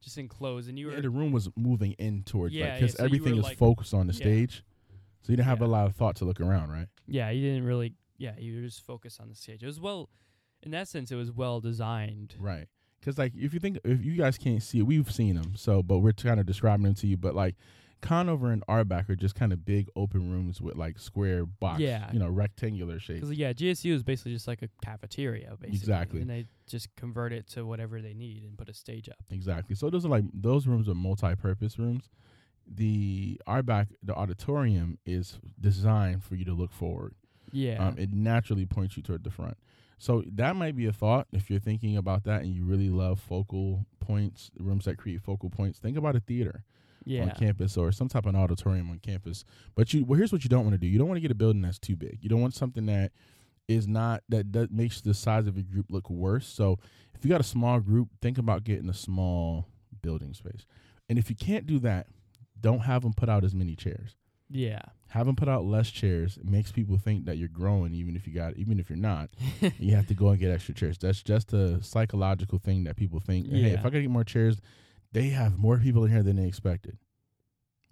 just 0.00 0.16
enclosed, 0.18 0.68
and 0.68 0.78
you 0.78 0.86
were 0.86 0.94
Yeah, 0.94 1.00
the 1.02 1.10
room 1.10 1.30
was 1.32 1.50
moving 1.56 1.92
in 1.92 2.22
towards 2.22 2.54
Yeah, 2.54 2.74
because 2.74 2.94
yeah, 2.94 2.98
so 2.98 3.04
everything 3.04 3.36
is 3.36 3.44
like- 3.44 3.58
focused 3.58 3.92
on 3.92 4.06
the 4.06 4.12
yeah. 4.14 4.16
stage, 4.20 4.64
so 5.22 5.32
you 5.32 5.36
didn't 5.36 5.48
have 5.48 5.60
a 5.60 5.66
lot 5.66 5.86
of 5.86 5.94
thought 5.94 6.16
to 6.16 6.24
look 6.24 6.40
around, 6.40 6.70
right? 6.70 6.88
yeah, 7.06 7.28
you 7.30 7.42
didn't 7.42 7.64
really 7.64 7.92
yeah, 8.20 8.34
you 8.38 8.62
just 8.62 8.84
focus 8.86 9.18
on 9.20 9.28
the 9.28 9.34
stage. 9.34 9.62
It 9.62 9.66
was 9.66 9.80
well, 9.80 10.08
in 10.62 10.70
that 10.72 10.86
sense, 10.88 11.10
it 11.10 11.16
was 11.16 11.32
well 11.32 11.60
designed. 11.60 12.34
Right. 12.38 12.68
Because 13.00 13.16
like 13.18 13.32
if 13.34 13.54
you 13.54 13.60
think 13.60 13.78
if 13.84 14.04
you 14.04 14.14
guys 14.16 14.36
can't 14.38 14.62
see 14.62 14.78
it, 14.78 14.82
we've 14.82 15.10
seen 15.10 15.34
them. 15.34 15.54
So, 15.56 15.82
but 15.82 15.98
we're 15.98 16.12
kind 16.12 16.38
of 16.38 16.46
describing 16.46 16.84
them 16.84 16.94
to 16.96 17.06
you. 17.06 17.16
But 17.16 17.34
like 17.34 17.56
Conover 18.02 18.50
and 18.50 18.62
Auerbach 18.68 19.08
are 19.10 19.16
just 19.16 19.34
kind 19.34 19.52
of 19.52 19.64
big 19.64 19.88
open 19.96 20.30
rooms 20.30 20.60
with 20.60 20.76
like 20.76 20.98
square 20.98 21.46
box, 21.46 21.80
Yeah. 21.80 22.10
you 22.12 22.18
know, 22.18 22.28
rectangular 22.28 22.98
shape. 22.98 23.16
Because 23.22 23.32
yeah, 23.32 23.52
GSU 23.54 23.92
is 23.92 24.02
basically 24.02 24.32
just 24.34 24.46
like 24.48 24.60
a 24.62 24.68
cafeteria, 24.84 25.50
basically. 25.58 25.76
Exactly. 25.78 26.20
And 26.20 26.28
they 26.30 26.46
just 26.66 26.94
convert 26.96 27.32
it 27.32 27.46
to 27.48 27.64
whatever 27.64 28.00
they 28.02 28.12
need 28.14 28.42
and 28.42 28.56
put 28.58 28.68
a 28.68 28.74
stage 28.74 29.08
up. 29.08 29.16
Exactly. 29.30 29.74
So 29.74 29.88
those 29.90 30.04
are 30.04 30.08
like 30.10 30.24
those 30.34 30.66
rooms 30.66 30.88
are 30.88 30.94
multi-purpose 30.94 31.78
rooms. 31.78 32.10
The 32.66 33.40
Auerbach, 33.46 33.88
the 34.02 34.14
auditorium 34.14 34.98
is 35.04 35.38
designed 35.58 36.22
for 36.22 36.34
you 36.36 36.44
to 36.44 36.52
look 36.52 36.72
forward. 36.72 37.14
Yeah. 37.52 37.86
Um, 37.86 37.98
it 37.98 38.12
naturally 38.12 38.66
points 38.66 38.96
you 38.96 39.02
toward 39.02 39.24
the 39.24 39.30
front. 39.30 39.56
So 39.98 40.24
that 40.34 40.56
might 40.56 40.76
be 40.76 40.86
a 40.86 40.92
thought 40.92 41.26
if 41.32 41.50
you're 41.50 41.60
thinking 41.60 41.96
about 41.96 42.24
that 42.24 42.42
and 42.42 42.54
you 42.54 42.64
really 42.64 42.88
love 42.88 43.20
focal 43.20 43.84
points, 44.00 44.50
rooms 44.58 44.86
that 44.86 44.96
create 44.96 45.20
focal 45.20 45.50
points. 45.50 45.78
Think 45.78 45.96
about 45.96 46.16
a 46.16 46.20
theater. 46.20 46.64
Yeah. 47.06 47.22
on 47.22 47.30
campus 47.30 47.78
or 47.78 47.92
some 47.92 48.08
type 48.08 48.26
of 48.26 48.34
auditorium 48.34 48.90
on 48.90 48.98
campus. 48.98 49.42
But 49.74 49.94
you, 49.94 50.04
well, 50.04 50.18
here's 50.18 50.32
what 50.32 50.44
you 50.44 50.50
don't 50.50 50.64
want 50.64 50.74
to 50.74 50.78
do. 50.78 50.86
You 50.86 50.98
don't 50.98 51.08
want 51.08 51.16
to 51.16 51.22
get 51.22 51.30
a 51.30 51.34
building 51.34 51.62
that's 51.62 51.78
too 51.78 51.96
big. 51.96 52.18
You 52.20 52.28
don't 52.28 52.42
want 52.42 52.54
something 52.54 52.84
that 52.86 53.12
is 53.68 53.88
not 53.88 54.22
that 54.28 54.52
that 54.52 54.70
makes 54.70 55.00
the 55.00 55.14
size 55.14 55.46
of 55.46 55.56
your 55.56 55.64
group 55.64 55.86
look 55.90 56.10
worse. 56.10 56.46
So 56.46 56.78
if 57.14 57.24
you 57.24 57.30
got 57.30 57.40
a 57.40 57.44
small 57.44 57.80
group, 57.80 58.08
think 58.20 58.36
about 58.36 58.64
getting 58.64 58.90
a 58.90 58.94
small 58.94 59.66
building 60.02 60.34
space. 60.34 60.66
And 61.08 61.18
if 61.18 61.30
you 61.30 61.36
can't 61.36 61.66
do 61.66 61.78
that, 61.80 62.06
don't 62.60 62.80
have 62.80 63.02
them 63.02 63.14
put 63.14 63.28
out 63.28 63.44
as 63.44 63.54
many 63.54 63.76
chairs. 63.76 64.16
Yeah. 64.50 64.80
Having 65.08 65.36
put 65.36 65.48
out 65.48 65.64
less 65.64 65.90
chairs. 65.90 66.38
Makes 66.42 66.72
people 66.72 66.98
think 66.98 67.24
that 67.26 67.36
you're 67.38 67.48
growing, 67.48 67.94
even 67.94 68.16
if 68.16 68.26
you 68.26 68.34
got, 68.34 68.56
even 68.56 68.78
if 68.78 68.90
you're 68.90 68.98
not. 68.98 69.30
you 69.78 69.94
have 69.94 70.06
to 70.08 70.14
go 70.14 70.28
and 70.28 70.38
get 70.38 70.50
extra 70.50 70.74
chairs. 70.74 70.98
That's 70.98 71.22
just 71.22 71.52
a 71.52 71.82
psychological 71.82 72.58
thing 72.58 72.84
that 72.84 72.96
people 72.96 73.20
think. 73.20 73.50
Hey, 73.50 73.70
if 73.70 73.80
I 73.80 73.84
gotta 73.84 74.02
get 74.02 74.10
more 74.10 74.24
chairs, 74.24 74.60
they 75.12 75.28
have 75.28 75.58
more 75.58 75.78
people 75.78 76.04
in 76.04 76.10
here 76.10 76.22
than 76.22 76.36
they 76.36 76.46
expected. 76.46 76.98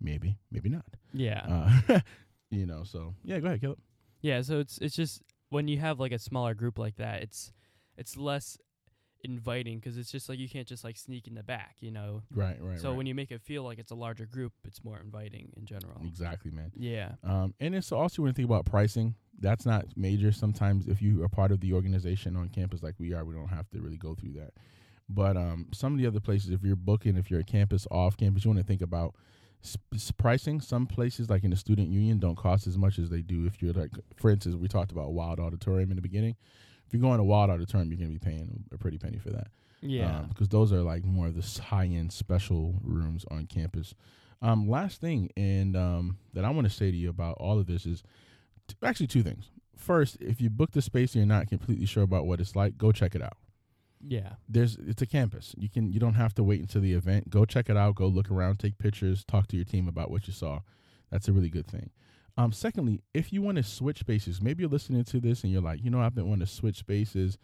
Maybe, 0.00 0.38
maybe 0.50 0.68
not. 0.68 0.86
Yeah. 1.12 1.80
Uh, 1.88 2.00
you 2.50 2.66
know, 2.66 2.84
so 2.84 3.14
yeah, 3.24 3.40
go 3.40 3.48
ahead, 3.48 3.60
Caleb. 3.60 3.78
Yeah, 4.20 4.42
so 4.42 4.60
it's 4.60 4.78
it's 4.78 4.94
just 4.94 5.22
when 5.50 5.68
you 5.68 5.78
have 5.78 5.98
like 5.98 6.12
a 6.12 6.18
smaller 6.18 6.54
group 6.54 6.78
like 6.78 6.96
that, 6.96 7.22
it's 7.22 7.52
it's 7.96 8.16
less 8.16 8.58
inviting 9.24 9.80
'cause 9.80 9.96
it's 9.96 10.10
just 10.10 10.28
like 10.28 10.38
you 10.38 10.48
can't 10.48 10.66
just 10.66 10.84
like 10.84 10.96
sneak 10.96 11.26
in 11.26 11.34
the 11.34 11.42
back, 11.42 11.76
you 11.80 11.90
know. 11.90 12.22
Right, 12.32 12.56
right. 12.60 12.78
so 12.78 12.90
right. 12.90 12.96
when 12.96 13.06
you 13.06 13.14
make 13.14 13.30
it 13.30 13.40
feel 13.42 13.62
like 13.64 13.78
it's 13.78 13.90
a 13.90 13.96
larger 13.96 14.26
group, 14.26 14.52
it's 14.64 14.84
more 14.84 14.98
inviting 14.98 15.52
in 15.56 15.66
general. 15.66 16.00
exactly, 16.04 16.50
man. 16.50 16.72
Yeah. 16.76 17.12
Um, 17.24 17.54
and 17.60 17.74
it's 17.74 17.92
also 17.92 18.22
when 18.22 18.30
you 18.30 18.34
think 18.34 18.46
about 18.48 18.64
pricing, 18.64 19.14
that's 19.40 19.66
not 19.66 19.86
major. 19.96 20.32
Sometimes 20.32 20.86
if 20.86 21.00
you 21.02 21.22
are 21.22 21.28
part 21.28 21.52
of 21.52 21.60
the 21.60 21.72
organization 21.72 22.36
on 22.36 22.48
campus 22.48 22.82
like 22.82 22.94
we 22.98 23.12
are, 23.14 23.24
we 23.24 23.34
don't 23.34 23.48
have 23.48 23.68
to 23.70 23.80
really 23.80 23.96
go 23.96 24.14
through 24.14 24.32
that. 24.32 24.52
But 25.08 25.36
um, 25.36 25.68
some 25.72 25.92
of 25.94 25.98
the 25.98 26.06
other 26.06 26.20
places, 26.20 26.50
if 26.50 26.62
you're 26.62 26.76
booking, 26.76 27.16
if 27.16 27.30
you're 27.30 27.40
a 27.40 27.44
campus 27.44 27.86
off 27.90 28.16
campus, 28.16 28.44
you 28.44 28.50
want 28.50 28.60
to 28.60 28.66
think 28.66 28.82
about 28.82 29.14
sp- 29.64 30.18
pricing. 30.18 30.60
Some 30.60 30.86
places, 30.86 31.30
like 31.30 31.44
in 31.44 31.50
the 31.50 31.56
student 31.56 31.88
union, 31.88 32.18
don't 32.18 32.36
cost 32.36 32.66
as 32.66 32.76
much 32.76 32.98
as 32.98 33.08
they 33.10 33.22
do 33.22 33.46
if 33.46 33.62
you're 33.62 33.72
like, 33.72 33.92
for 34.16 34.30
instance, 34.30 34.54
we 34.56 34.68
talked 34.68 34.92
about 34.92 35.12
Wilde 35.12 35.40
Auditorium 35.40 35.90
in 35.90 35.96
the 35.96 36.02
beginning. 36.02 36.36
If 36.88 36.94
you're 36.94 37.02
going 37.02 37.18
to 37.18 37.24
Wilde 37.24 37.50
Auditorium, 37.50 37.90
you're 37.90 37.98
going 37.98 38.12
to 38.12 38.18
be 38.18 38.24
paying 38.30 38.64
a 38.72 38.78
pretty 38.78 38.98
penny 38.98 39.18
for 39.18 39.28
that. 39.30 39.48
Yeah. 39.80 40.24
because 40.28 40.48
those 40.48 40.72
are 40.72 40.82
like 40.82 41.04
more 41.04 41.26
of 41.28 41.34
the 41.36 41.60
high 41.62 41.84
end 41.84 42.12
special 42.12 42.80
rooms 42.82 43.24
on 43.30 43.46
campus. 43.46 43.94
Um, 44.42 44.68
last 44.68 45.00
thing, 45.00 45.30
and 45.36 45.76
um, 45.76 46.16
that 46.32 46.44
I 46.44 46.50
want 46.50 46.66
to 46.66 46.72
say 46.72 46.90
to 46.90 46.96
you 46.96 47.10
about 47.10 47.36
all 47.38 47.58
of 47.60 47.66
this 47.66 47.84
is 47.86 48.02
t- 48.66 48.74
actually 48.82 49.06
two 49.08 49.22
things. 49.22 49.50
First, 49.76 50.16
if 50.20 50.40
you 50.40 50.48
book 50.50 50.72
the 50.72 50.82
space 50.82 51.14
and 51.14 51.20
you're 51.26 51.36
not 51.36 51.48
completely 51.48 51.86
sure 51.86 52.02
about 52.02 52.26
what 52.26 52.40
it's 52.40 52.56
like, 52.56 52.76
go 52.78 52.90
check 52.90 53.14
it 53.14 53.22
out. 53.22 53.36
yeah. 54.04 54.30
There's 54.48 54.76
it's 54.76 55.02
a 55.02 55.06
campus. 55.06 55.54
You 55.58 55.68
can 55.68 55.92
you 55.92 56.00
don't 56.00 56.14
have 56.14 56.34
to 56.36 56.42
wait 56.42 56.60
until 56.60 56.80
the 56.80 56.94
event. 56.94 57.30
Go 57.30 57.44
check 57.44 57.68
it 57.68 57.76
out. 57.76 57.94
Go 57.96 58.06
look 58.06 58.30
around, 58.30 58.58
take 58.58 58.78
pictures, 58.78 59.24
talk 59.24 59.46
to 59.48 59.56
your 59.56 59.64
team 59.64 59.86
about 59.88 60.10
what 60.10 60.26
you 60.26 60.32
saw. 60.32 60.60
That's 61.10 61.28
a 61.28 61.32
really 61.32 61.50
good 61.50 61.66
thing. 61.66 61.90
Um, 62.38 62.52
secondly, 62.52 63.02
if 63.12 63.32
you 63.32 63.42
want 63.42 63.56
to 63.56 63.62
switch 63.62 63.98
spaces, 63.98 64.40
maybe 64.40 64.62
you're 64.62 64.70
listening 64.70 65.04
to 65.04 65.20
this 65.20 65.42
and 65.42 65.52
you're 65.52 65.60
like, 65.60 65.84
you 65.84 65.90
know, 65.90 66.00
I've 66.00 66.14
been 66.14 66.28
wanting 66.28 66.46
to 66.46 66.52
switch 66.52 66.78
spaces 66.78 67.36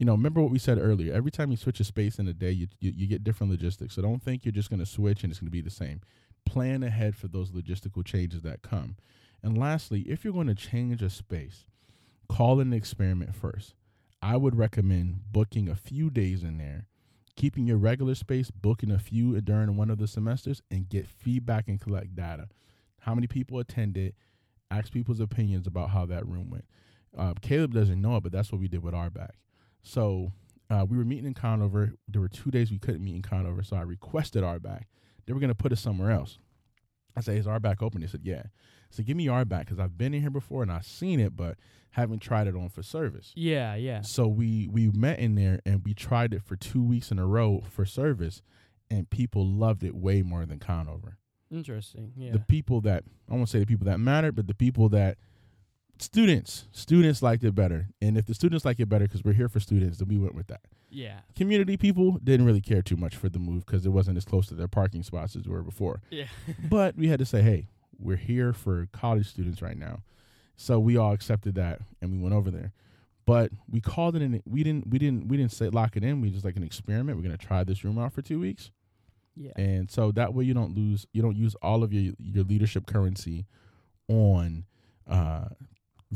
you 0.00 0.06
know, 0.06 0.12
remember 0.12 0.40
what 0.40 0.50
we 0.50 0.58
said 0.58 0.78
earlier. 0.78 1.12
Every 1.12 1.30
time 1.30 1.50
you 1.50 1.58
switch 1.58 1.78
a 1.78 1.84
space 1.84 2.18
in 2.18 2.26
a 2.26 2.32
day, 2.32 2.50
you, 2.50 2.68
you, 2.80 2.90
you 2.96 3.06
get 3.06 3.22
different 3.22 3.50
logistics. 3.50 3.94
So 3.94 4.02
don't 4.02 4.22
think 4.22 4.46
you're 4.46 4.52
just 4.52 4.70
going 4.70 4.80
to 4.80 4.86
switch 4.86 5.22
and 5.22 5.30
it's 5.30 5.38
going 5.38 5.48
to 5.48 5.52
be 5.52 5.60
the 5.60 5.68
same. 5.68 6.00
Plan 6.46 6.82
ahead 6.82 7.14
for 7.14 7.28
those 7.28 7.50
logistical 7.50 8.02
changes 8.02 8.40
that 8.40 8.62
come. 8.62 8.96
And 9.42 9.58
lastly, 9.58 10.00
if 10.08 10.24
you're 10.24 10.32
going 10.32 10.46
to 10.46 10.54
change 10.54 11.02
a 11.02 11.10
space, 11.10 11.66
call 12.30 12.60
an 12.60 12.72
experiment 12.72 13.34
first. 13.34 13.74
I 14.22 14.38
would 14.38 14.56
recommend 14.56 15.20
booking 15.30 15.68
a 15.68 15.76
few 15.76 16.08
days 16.08 16.42
in 16.42 16.56
there, 16.56 16.86
keeping 17.36 17.66
your 17.66 17.76
regular 17.76 18.14
space, 18.14 18.50
booking 18.50 18.90
a 18.90 18.98
few 18.98 19.38
during 19.42 19.76
one 19.76 19.90
of 19.90 19.98
the 19.98 20.08
semesters, 20.08 20.62
and 20.70 20.88
get 20.88 21.08
feedback 21.08 21.68
and 21.68 21.78
collect 21.78 22.14
data. 22.14 22.48
How 23.00 23.14
many 23.14 23.26
people 23.26 23.58
attended? 23.58 24.14
Ask 24.70 24.92
people's 24.92 25.20
opinions 25.20 25.66
about 25.66 25.90
how 25.90 26.06
that 26.06 26.26
room 26.26 26.50
went. 26.50 26.64
Uh, 27.16 27.34
Caleb 27.40 27.74
doesn't 27.74 28.00
know 28.00 28.16
it, 28.16 28.22
but 28.22 28.32
that's 28.32 28.52
what 28.52 28.60
we 28.60 28.68
did 28.68 28.82
with 28.82 28.94
Auerbach. 28.94 29.34
So 29.82 30.32
uh, 30.70 30.86
we 30.88 30.96
were 30.96 31.04
meeting 31.04 31.26
in 31.26 31.34
Conover. 31.34 31.94
There 32.06 32.20
were 32.20 32.28
two 32.28 32.50
days 32.50 32.70
we 32.70 32.78
couldn't 32.78 33.02
meet 33.02 33.16
in 33.16 33.22
Conover, 33.22 33.62
so 33.62 33.76
I 33.76 33.82
requested 33.82 34.44
Auerbach. 34.44 34.84
They 35.26 35.32
were 35.32 35.40
going 35.40 35.48
to 35.48 35.54
put 35.54 35.72
us 35.72 35.80
somewhere 35.80 36.10
else. 36.10 36.38
I 37.16 37.20
said, 37.20 37.36
"Is 37.36 37.46
Auerbach 37.46 37.82
open?" 37.82 38.00
They 38.00 38.06
said, 38.06 38.20
"Yeah." 38.24 38.44
So 38.90 39.02
give 39.02 39.16
me 39.16 39.28
Auerbach 39.28 39.66
because 39.66 39.78
I've 39.78 39.98
been 39.98 40.14
in 40.14 40.20
here 40.20 40.30
before 40.30 40.62
and 40.62 40.70
I've 40.70 40.86
seen 40.86 41.20
it, 41.20 41.36
but 41.36 41.56
haven't 41.90 42.20
tried 42.20 42.46
it 42.46 42.54
on 42.54 42.68
for 42.68 42.82
service. 42.82 43.32
Yeah, 43.34 43.74
yeah. 43.74 44.02
So 44.02 44.28
we 44.28 44.68
we 44.70 44.90
met 44.90 45.18
in 45.18 45.34
there 45.34 45.60
and 45.66 45.82
we 45.84 45.94
tried 45.94 46.34
it 46.34 46.42
for 46.42 46.56
two 46.56 46.82
weeks 46.82 47.10
in 47.10 47.18
a 47.18 47.26
row 47.26 47.62
for 47.68 47.84
service, 47.84 48.42
and 48.90 49.10
people 49.10 49.46
loved 49.46 49.82
it 49.82 49.94
way 49.94 50.22
more 50.22 50.46
than 50.46 50.58
Conover. 50.58 51.18
Interesting. 51.50 52.12
Yeah. 52.16 52.32
The 52.32 52.38
people 52.38 52.80
that 52.82 53.04
I 53.30 53.34
won't 53.34 53.48
say 53.48 53.58
the 53.58 53.66
people 53.66 53.86
that 53.86 53.98
mattered, 53.98 54.36
but 54.36 54.46
the 54.46 54.54
people 54.54 54.88
that 54.90 55.18
students 55.98 56.66
students 56.72 57.22
liked 57.22 57.44
it 57.44 57.54
better. 57.54 57.88
And 58.00 58.16
if 58.16 58.26
the 58.26 58.34
students 58.34 58.64
like 58.64 58.80
it 58.80 58.88
better 58.88 59.06
because 59.06 59.24
we're 59.24 59.32
here 59.34 59.48
for 59.48 59.60
students, 59.60 59.98
then 59.98 60.08
we 60.08 60.18
went 60.18 60.34
with 60.34 60.46
that. 60.48 60.60
yeah. 60.90 61.20
Community 61.36 61.76
people 61.76 62.18
didn't 62.22 62.46
really 62.46 62.60
care 62.60 62.82
too 62.82 62.96
much 62.96 63.16
for 63.16 63.28
the 63.28 63.38
move 63.38 63.66
because 63.66 63.84
it 63.86 63.90
wasn't 63.90 64.16
as 64.16 64.24
close 64.24 64.46
to 64.48 64.54
their 64.54 64.68
parking 64.68 65.02
spots 65.02 65.36
as 65.36 65.46
we 65.46 65.52
were 65.52 65.62
before. 65.62 66.02
Yeah. 66.10 66.26
but 66.68 66.96
we 66.96 67.08
had 67.08 67.18
to 67.18 67.26
say, 67.26 67.42
hey, 67.42 67.68
we're 67.98 68.16
here 68.16 68.52
for 68.52 68.88
college 68.92 69.28
students 69.28 69.60
right 69.60 69.76
now. 69.76 70.00
So 70.56 70.78
we 70.78 70.96
all 70.96 71.12
accepted 71.12 71.54
that 71.56 71.80
and 72.00 72.10
we 72.12 72.18
went 72.18 72.34
over 72.34 72.50
there. 72.50 72.72
But 73.26 73.52
we 73.70 73.80
called 73.80 74.16
it 74.16 74.22
an 74.22 74.42
we 74.44 74.64
didn't 74.64 74.88
we 74.88 74.98
didn't 74.98 75.28
we 75.28 75.36
didn't 75.36 75.52
say 75.52 75.68
lock 75.68 75.96
it 75.96 76.02
in. 76.04 76.20
We 76.20 76.30
just 76.30 76.44
like 76.44 76.56
an 76.56 76.62
experiment. 76.64 77.16
We're 77.16 77.22
gonna 77.24 77.36
try 77.36 77.62
this 77.64 77.84
room 77.84 77.98
out 77.98 78.12
for 78.12 78.22
two 78.22 78.40
weeks. 78.40 78.70
Yeah. 79.36 79.52
And 79.56 79.90
so 79.90 80.12
that 80.12 80.34
way 80.34 80.44
you 80.44 80.54
don't 80.54 80.74
lose 80.76 81.06
you 81.12 81.22
don't 81.22 81.36
use 81.36 81.54
all 81.62 81.82
of 81.82 81.92
your 81.92 82.14
your 82.18 82.44
leadership 82.44 82.86
currency 82.86 83.46
on 84.08 84.64
uh 85.08 85.46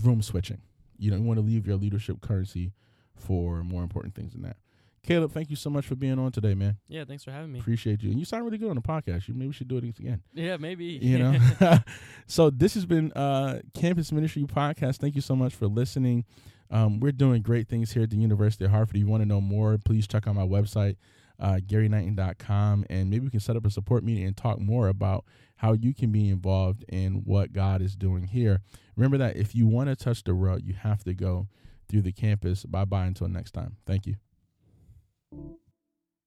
room 0.02 0.22
switching. 0.22 0.60
You 0.98 1.10
don't 1.10 1.24
want 1.26 1.38
to 1.38 1.44
leave 1.44 1.66
your 1.66 1.76
leadership 1.76 2.20
currency 2.20 2.72
for 3.16 3.62
more 3.62 3.82
important 3.82 4.14
things 4.14 4.32
than 4.32 4.42
that. 4.42 4.56
Caleb, 5.02 5.32
thank 5.32 5.50
you 5.50 5.56
so 5.56 5.68
much 5.68 5.86
for 5.86 5.94
being 5.96 6.18
on 6.18 6.32
today, 6.32 6.54
man. 6.54 6.78
yeah. 6.88 7.04
Thanks 7.04 7.22
for 7.24 7.30
having 7.30 7.52
me. 7.52 7.58
Appreciate 7.58 8.02
you. 8.02 8.10
And 8.10 8.18
you 8.18 8.24
sound 8.24 8.44
really 8.44 8.56
good 8.56 8.70
on 8.70 8.76
the 8.76 8.82
podcast. 8.82 9.28
You 9.28 9.34
maybe 9.34 9.48
we 9.48 9.52
should 9.52 9.68
do 9.68 9.76
it 9.76 9.84
again 9.84 10.22
yeah, 10.32 10.56
maybe. 10.56 10.84
you 10.84 11.18
know 11.18 11.36
so 12.26 12.48
this 12.50 12.74
has 12.74 12.86
been 12.86 13.12
uh 13.12 13.60
campus 13.74 14.12
ministry 14.12 14.42
podcast 14.44 14.96
thank 14.96 15.14
you 15.14 15.20
so 15.20 15.36
much 15.36 15.54
for 15.54 15.66
listening 15.66 16.24
um, 16.70 16.98
we're 16.98 17.12
doing 17.12 17.42
great 17.42 17.68
things 17.68 17.92
here 17.92 18.02
at 18.04 18.10
the 18.10 18.16
university 18.16 18.64
of 18.64 18.70
hartford 18.70 18.96
if 18.96 19.00
you 19.00 19.06
want 19.06 19.22
to 19.22 19.28
know 19.28 19.40
more 19.40 19.78
please 19.84 20.06
check 20.06 20.26
out 20.26 20.34
my 20.34 20.42
website 20.46 20.96
uh, 21.40 21.58
garyknighton.com 21.66 22.84
and 22.88 23.10
maybe 23.10 23.24
we 23.24 23.30
can 23.30 23.40
set 23.40 23.56
up 23.56 23.66
a 23.66 23.70
support 23.70 24.04
meeting 24.04 24.24
and 24.24 24.36
talk 24.36 24.60
more 24.60 24.88
about 24.88 25.24
how 25.56 25.72
you 25.72 25.92
can 25.92 26.10
be 26.12 26.28
involved 26.28 26.84
in 26.88 27.22
what 27.24 27.52
god 27.52 27.82
is 27.82 27.96
doing 27.96 28.26
here 28.26 28.60
remember 28.96 29.18
that 29.18 29.36
if 29.36 29.54
you 29.54 29.66
want 29.66 29.88
to 29.88 29.96
touch 29.96 30.22
the 30.24 30.34
road 30.34 30.62
you 30.64 30.74
have 30.74 31.02
to 31.02 31.14
go 31.14 31.48
through 31.88 32.02
the 32.02 32.12
campus 32.12 32.64
bye 32.64 32.84
bye 32.84 33.04
until 33.04 33.28
next 33.28 33.52
time 33.52 33.76
thank 33.86 34.06
you 34.06 34.16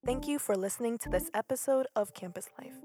Thank 0.08 0.26
you 0.26 0.40
for 0.40 0.56
listening 0.56 0.98
to 1.00 1.10
this 1.10 1.30
episode 1.34 1.86
of 1.94 2.14
Campus 2.14 2.48
Life. 2.58 2.76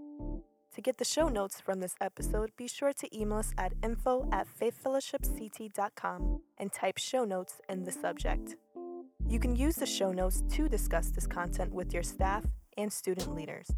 To 0.75 0.81
get 0.81 0.99
the 0.99 1.05
show 1.05 1.29
notes 1.29 1.61
from 1.61 1.79
this 1.79 1.95
episode, 2.01 2.51
be 2.57 2.67
sure 2.67 2.93
to 2.93 3.17
email 3.17 3.39
us 3.39 3.53
at 3.57 3.75
info 3.81 4.29
at 4.33 4.49
faithfellowshipct.com 4.61 6.41
and 6.59 6.73
type 6.73 6.99
show 6.99 7.25
notes 7.25 7.61
in 7.69 7.85
the 7.85 7.93
subject. 7.93 8.57
You 9.29 9.39
can 9.39 9.57
use 9.57 9.77
the 9.77 9.87
show 9.87 10.13
notes 10.13 10.43
to 10.53 10.69
discuss 10.69 11.11
this 11.11 11.27
content 11.27 11.73
with 11.73 11.93
your 11.95 12.03
staff 12.03 12.45
and 12.77 12.93
student 12.93 13.35
leaders. 13.35 13.71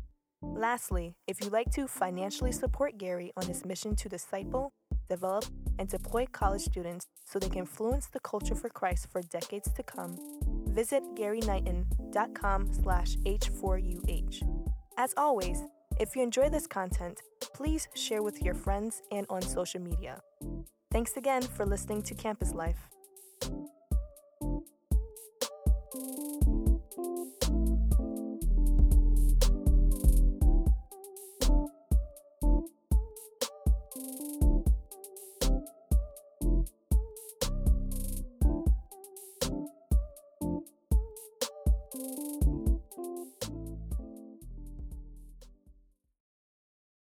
Lastly, 0.43 1.15
if 1.27 1.41
you'd 1.41 1.53
like 1.53 1.71
to 1.73 1.89
financially 1.89 2.53
support 2.53 2.99
Gary 2.99 3.33
on 3.37 3.47
his 3.47 3.65
mission 3.65 3.97
to 3.97 4.09
disciple, 4.09 4.73
develop, 5.09 5.47
and 5.79 5.89
deploy 5.89 6.27
college 6.33 6.63
students 6.63 7.07
so 7.25 7.39
they 7.39 7.49
can 7.49 7.61
influence 7.61 8.07
the 8.07 8.21
culture 8.21 8.55
for 8.55 8.69
Christ 8.69 9.09
for 9.11 9.23
decades 9.23 9.71
to 9.73 9.83
come, 9.83 10.19
visit 10.69 11.03
garyknighton.com 11.17 12.73
slash 12.73 13.17
h4uh. 13.25 14.65
As 14.97 15.15
always, 15.17 15.63
if 15.99 16.15
you 16.15 16.23
enjoy 16.23 16.49
this 16.49 16.67
content, 16.67 17.21
please 17.55 17.89
share 17.95 18.23
with 18.23 18.43
your 18.43 18.55
friends 18.55 19.03
and 19.11 19.27
on 19.31 19.43
social 19.43 19.81
media. 19.81 20.21
Thanks 20.91 21.17
again 21.17 21.43
for 21.43 21.65
listening 21.65 22.03
to 22.03 22.15
Campus 22.15 22.53
Life. 22.53 22.89